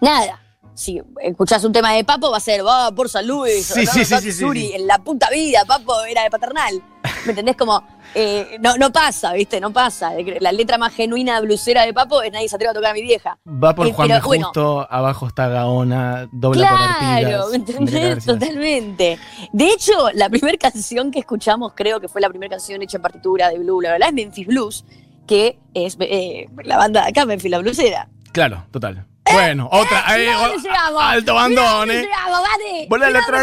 nada. 0.00 0.45
Si 0.74 1.00
escuchás 1.22 1.64
un 1.64 1.72
tema 1.72 1.92
de 1.92 2.04
Papo, 2.04 2.30
va 2.30 2.36
a 2.36 2.40
ser, 2.40 2.64
va 2.66 2.90
por 2.92 3.08
San 3.08 3.26
Luis, 3.26 3.66
Sí, 3.66 3.86
sí, 3.86 4.04
sí, 4.04 4.72
en 4.74 4.86
la 4.86 4.98
puta 4.98 5.28
vida, 5.30 5.64
Papo 5.66 6.02
era 6.04 6.22
de 6.22 6.30
paternal. 6.30 6.82
¿Me 7.24 7.30
entendés? 7.30 7.56
Como, 7.56 7.82
eh, 8.14 8.56
no, 8.60 8.76
no 8.76 8.90
pasa, 8.92 9.32
¿viste? 9.32 9.60
No 9.60 9.72
pasa. 9.72 10.12
La 10.40 10.52
letra 10.52 10.76
más 10.78 10.92
genuina 10.92 11.40
blusera 11.40 11.84
de 11.86 11.92
Papo 11.94 12.22
es 12.22 12.32
Nadie 12.32 12.48
se 12.48 12.56
atreve 12.56 12.70
a 12.70 12.74
tocar 12.74 12.90
a 12.90 12.94
mi 12.94 13.02
vieja. 13.02 13.38
Va 13.46 13.74
por 13.74 13.86
Eh, 13.86 13.92
Juan 13.92 14.08
pero 14.08 14.22
bueno. 14.26 14.46
Justo, 14.46 14.86
abajo 14.90 15.26
está 15.28 15.48
Gaona, 15.48 16.28
dobla 16.32 16.68
por 16.68 16.78
Claro. 17.20 17.48
¿me 17.50 17.56
entendés? 17.56 18.24
Totalmente. 18.24 19.18
De 19.52 19.68
hecho, 19.68 19.92
la 20.14 20.28
primera 20.28 20.56
canción 20.60 21.10
que 21.10 21.20
escuchamos, 21.20 21.72
creo 21.74 22.00
que 22.00 22.08
fue 22.08 22.20
la 22.20 22.28
primera 22.28 22.50
canción 22.50 22.82
hecha 22.82 22.96
en 22.98 23.02
partitura 23.02 23.50
de 23.50 23.58
Blue, 23.58 23.80
la 23.80 23.92
verdad 23.92 24.08
es 24.08 24.14
Memphis 24.14 24.46
Blues, 24.46 24.84
que 25.26 25.58
es 25.74 25.96
eh, 26.00 26.48
la 26.64 26.76
banda 26.76 27.02
de 27.02 27.08
acá, 27.10 27.24
Memphis 27.26 27.50
la 27.50 27.58
Bluesera. 27.58 28.08
Claro, 28.32 28.64
total. 28.70 29.06
Bueno, 29.32 29.68
otra. 29.72 30.04
eh, 30.16 30.20
Mirá 30.26 30.38
dónde 30.38 30.56
o- 30.56 30.60
llegamos, 30.62 31.02
alto 31.02 31.34
eh. 31.34 32.86
Volá 32.88 33.06
mirá 33.06 33.20
la 33.20 33.26
boludo. 33.26 33.42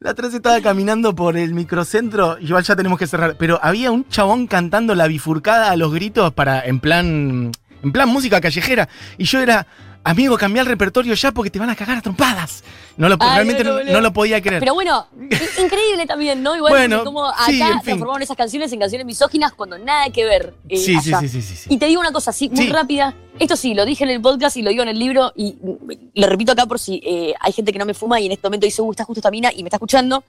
La 0.00 0.10
otra 0.10 0.26
vez 0.28 0.34
estaba 0.34 0.60
caminando 0.60 1.14
por 1.14 1.36
el 1.36 1.54
microcentro, 1.54 2.38
igual 2.40 2.62
ya 2.64 2.76
tenemos 2.76 2.98
que 2.98 3.06
cerrar, 3.06 3.36
pero 3.38 3.58
había 3.62 3.90
un 3.90 4.08
chabón 4.08 4.46
cantando 4.46 4.94
la 4.94 5.06
bifurcada 5.06 5.70
a 5.70 5.76
los 5.76 5.92
gritos 5.92 6.32
para, 6.32 6.60
en 6.64 6.80
plan, 6.80 7.50
en 7.82 7.92
plan 7.92 8.08
música 8.08 8.40
callejera, 8.40 8.88
y 9.18 9.24
yo 9.24 9.40
era, 9.40 9.66
amigo, 10.10 10.38
cambia 10.38 10.60
el 10.62 10.66
repertorio 10.66 11.14
ya 11.14 11.32
porque 11.32 11.50
te 11.50 11.58
van 11.58 11.68
a 11.70 11.76
cagar 11.76 11.98
a 11.98 12.00
trompadas. 12.00 12.62
No 12.96 13.08
lo, 13.08 13.16
Ay, 13.20 13.34
realmente 13.34 13.62
no, 13.64 13.70
no, 13.70 13.76
boludo. 13.78 13.92
no 13.92 14.00
lo 14.00 14.12
podía 14.12 14.40
creer. 14.40 14.60
Pero 14.60 14.72
bueno, 14.74 15.06
in- 15.18 15.28
increíble 15.64 16.06
también, 16.06 16.42
¿no? 16.42 16.56
Igual 16.56 16.72
Bueno, 16.72 17.04
como 17.04 17.26
acá 17.26 17.44
sí, 17.46 17.60
en 17.60 17.66
fin. 17.68 17.80
transformaron 17.82 18.22
esas 18.22 18.36
canciones 18.36 18.72
en 18.72 18.78
canciones 18.80 19.06
misóginas 19.06 19.52
cuando 19.52 19.76
nada 19.78 20.08
que 20.10 20.24
ver. 20.24 20.54
eh, 20.68 20.76
sí, 20.78 20.98
sí, 21.00 21.12
allá. 21.12 21.20
sí, 21.20 21.28
sí, 21.28 21.42
sí, 21.42 21.56
sí. 21.56 21.68
Y 21.74 21.78
te 21.78 21.86
digo 21.86 22.00
una 22.00 22.12
cosa 22.12 22.30
así, 22.30 22.48
muy 22.48 22.66
Sí. 22.66 22.72
rápida. 22.72 23.14
Esto 23.38 23.56
sí, 23.56 23.74
lo 23.74 23.84
dije 23.84 24.04
en 24.04 24.10
el 24.10 24.20
podcast 24.22 24.56
y 24.56 24.62
lo 24.62 24.70
digo 24.70 24.82
en 24.82 24.88
el 24.88 24.98
libro 24.98 25.32
y 25.36 25.56
mm, 25.60 25.92
lo 26.20 26.26
repito 26.26 26.52
acá 26.52 26.64
por 26.66 26.78
si 26.78 27.02
eh, 27.04 27.34
hay 27.40 27.52
gente 27.52 27.72
que 27.72 27.78
no 27.78 27.84
me 27.84 27.92
fuma 27.92 28.18
y 28.20 28.26
en 28.26 28.32
este 28.32 28.46
momento 28.46 28.64
dice, 28.66 28.80
uh, 28.80 28.90
está 28.90 29.04
justo 29.04 29.20
esta 29.20 29.30
mina 29.30 29.50
y 29.54 29.62
me 29.62 29.68
está 29.68 29.76
escuchando. 29.76 30.24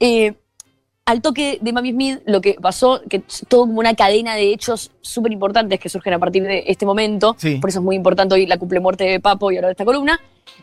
Eh, 0.00 0.34
al 1.06 1.20
toque 1.20 1.58
de 1.60 1.72
Mami 1.72 1.92
Smith, 1.92 2.20
lo 2.24 2.40
que 2.40 2.54
pasó, 2.54 3.02
que 3.08 3.22
es 3.28 3.44
todo 3.48 3.62
como 3.66 3.80
una 3.80 3.94
cadena 3.94 4.34
de 4.34 4.52
hechos 4.52 4.90
súper 5.02 5.32
importantes 5.32 5.78
que 5.78 5.88
surgen 5.90 6.14
a 6.14 6.18
partir 6.18 6.42
de 6.44 6.64
este 6.66 6.86
momento, 6.86 7.36
Sí. 7.38 7.56
por 7.56 7.68
eso 7.70 7.80
es 7.80 7.84
muy 7.84 7.96
importante 7.96 8.34
hoy 8.34 8.46
la 8.46 8.56
cumple 8.56 8.80
muerte 8.80 9.04
de 9.04 9.20
Papo 9.20 9.50
y 9.52 9.56
ahora 9.56 9.68
de 9.68 9.72
esta 9.72 9.84
columna, 9.84 10.18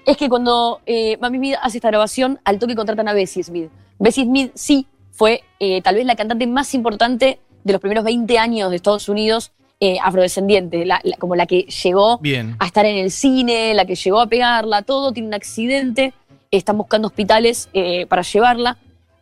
es 0.06 0.18
que 0.18 0.30
cuando 0.30 0.82
eh, 0.88 1.18
Mami 1.22 1.38
Smith 1.38 1.56
hace 1.62 1.78
esta 1.78 1.90
grabación, 1.90 2.40
al 2.44 2.58
toque 2.58 2.76
contratan 2.76 3.08
a 3.08 3.14
Bessie 3.14 3.44
Smith. 3.44 3.70
Bessie 4.00 4.24
Smith 4.24 4.52
sí 4.56 4.88
fue 5.12 5.44
eh, 5.60 5.82
tal 5.84 5.96
vez 5.96 6.06
la 6.06 6.16
cantante 6.16 6.48
más 6.48 6.74
importante 6.74 7.40
de 7.64 7.74
los 7.74 7.80
primeros 7.82 8.04
20 8.04 8.40
años 8.40 8.72
de 8.72 8.78
Estados 8.78 9.08
Unidos, 9.10 9.52
eh, 9.80 9.98
afrodescendiente, 10.02 10.86
la- 10.86 11.02
la- 11.04 11.18
como 11.18 11.36
la 11.36 11.46
que 11.46 11.64
llegó 11.84 12.18
Bien. 12.18 12.56
a 12.58 12.66
estar 12.66 12.86
en 12.88 12.98
el 12.98 13.12
cine, 13.12 13.76
la 13.76 13.86
que 13.86 13.94
llegó 13.96 14.20
a 14.20 14.28
pegarla, 14.28 14.82
todo, 14.82 15.12
tiene 15.12 15.28
un 15.28 15.34
accidente, 15.36 16.14
están 16.50 16.78
buscando 16.80 17.08
hospitales 17.10 17.70
eh, 17.74 18.08
para 18.08 18.24
llevarla. 18.24 18.78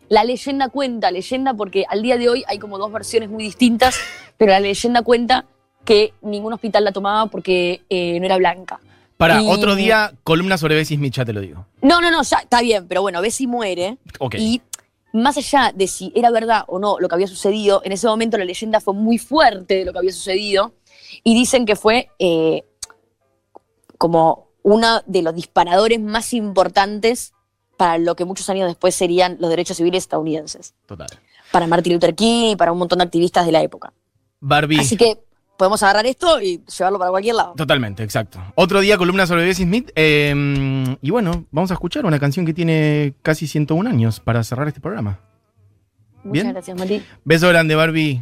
La 0.10 0.24
leyenda 0.24 0.70
cuenta, 0.70 1.12
leyenda 1.12 1.54
porque 1.54 1.86
al 1.88 2.02
día 2.02 2.18
de 2.18 2.30
hoy 2.30 2.44
hay 2.48 2.58
como 2.60 2.78
dos 2.78 2.92
versiones 2.92 3.30
muy 3.30 3.44
distintas, 3.44 3.96
pero 4.38 4.52
la 4.52 4.60
leyenda 4.60 5.02
cuenta 5.04 5.46
que 5.86 6.14
ningún 6.22 6.52
hospital 6.54 6.84
la 6.84 6.92
tomaba 6.92 7.28
porque 7.28 7.82
eh, 7.90 8.20
no 8.20 8.26
era 8.26 8.38
blanca. 8.38 8.80
Para 9.18 9.42
Y- 9.42 9.48
otro 9.50 9.76
día, 9.76 10.14
columna 10.24 10.58
sobre 10.58 10.76
Bessie 10.76 10.98
Smith, 10.98 11.14
ya 11.14 11.26
te 11.26 11.34
lo 11.34 11.42
digo. 11.42 11.66
No, 11.82 12.02
no, 12.02 12.10
no, 12.10 12.24
ya 12.24 12.38
está 12.38 12.62
bien, 12.62 12.88
pero 12.88 13.02
bueno, 13.02 13.22
Bessie 13.22 13.48
muere 13.48 13.98
Ok. 14.20 14.36
y 14.38 14.62
más 15.14 15.38
allá 15.38 15.72
de 15.76 15.88
si 15.88 16.12
era 16.16 16.32
verdad 16.32 16.64
o 16.68 16.80
no 16.80 17.00
lo 17.00 17.08
que 17.08 17.16
había 17.16 17.28
sucedido, 17.28 17.82
en 17.84 17.92
ese 17.92 18.08
momento 18.08 18.38
la 18.38 18.46
leyenda 18.46 18.80
fue 18.80 18.94
muy 18.94 19.18
fuerte 19.18 19.76
de 19.76 19.86
lo 19.86 19.92
que 19.92 20.00
había 20.00 20.12
sucedido 20.12 20.74
y 21.24 21.34
dicen 21.36 21.66
que 21.66 21.76
fue 21.76 22.10
eh, 22.20 22.64
como 23.98 24.48
uno 24.64 25.02
de 25.06 25.22
los 25.22 25.36
disparadores 25.36 26.00
más 26.00 26.34
importantes 26.34 27.34
para 27.80 27.98
lo 27.98 28.14
que 28.18 28.26
muchos 28.26 28.50
años 28.50 28.68
después 28.68 28.94
serían 28.94 29.38
los 29.40 29.50
derechos 29.50 29.78
civiles 29.78 30.04
estadounidenses, 30.04 30.74
Total. 30.86 31.08
para 31.50 31.66
Martin 31.66 31.94
Luther 31.94 32.14
King 32.14 32.52
y 32.52 32.56
para 32.58 32.74
un 32.74 32.78
montón 32.78 32.98
de 33.00 33.06
activistas 33.06 33.46
de 33.46 33.54
la 33.54 33.64
época. 33.64 33.94
Barbie. 34.42 34.82
Así 34.82 34.98
que 34.98 35.18
podemos 35.58 35.82
agarrar 35.82 36.06
esto 36.06 36.42
y 36.42 36.62
llevarlo 36.78 37.00
para 37.00 37.10
cualquier 37.12 37.36
lado. 37.36 37.54
Totalmente, 37.56 38.04
exacto. 38.04 38.38
Otro 38.56 38.82
día, 38.82 38.98
columna 38.98 39.26
sobre 39.26 39.46
Bessie 39.46 39.64
Smith. 39.64 39.92
eh, 39.96 40.36
y 41.02 41.10
bueno, 41.10 41.46
vamos 41.52 41.72
a 41.72 41.76
escuchar 41.76 42.06
una 42.06 42.20
canción 42.20 42.46
que 42.46 42.54
tiene 42.54 43.14
casi 43.22 43.48
101 43.48 43.90
años 43.90 44.20
para 44.20 44.44
cerrar 44.44 44.68
este 44.68 44.82
programa. 44.82 45.22
Muchas 46.22 46.32
Bien. 46.34 46.52
gracias, 46.52 46.78
Mati. 46.78 47.02
Beso 47.24 47.48
grande, 47.48 47.76
Barbie. 47.76 48.22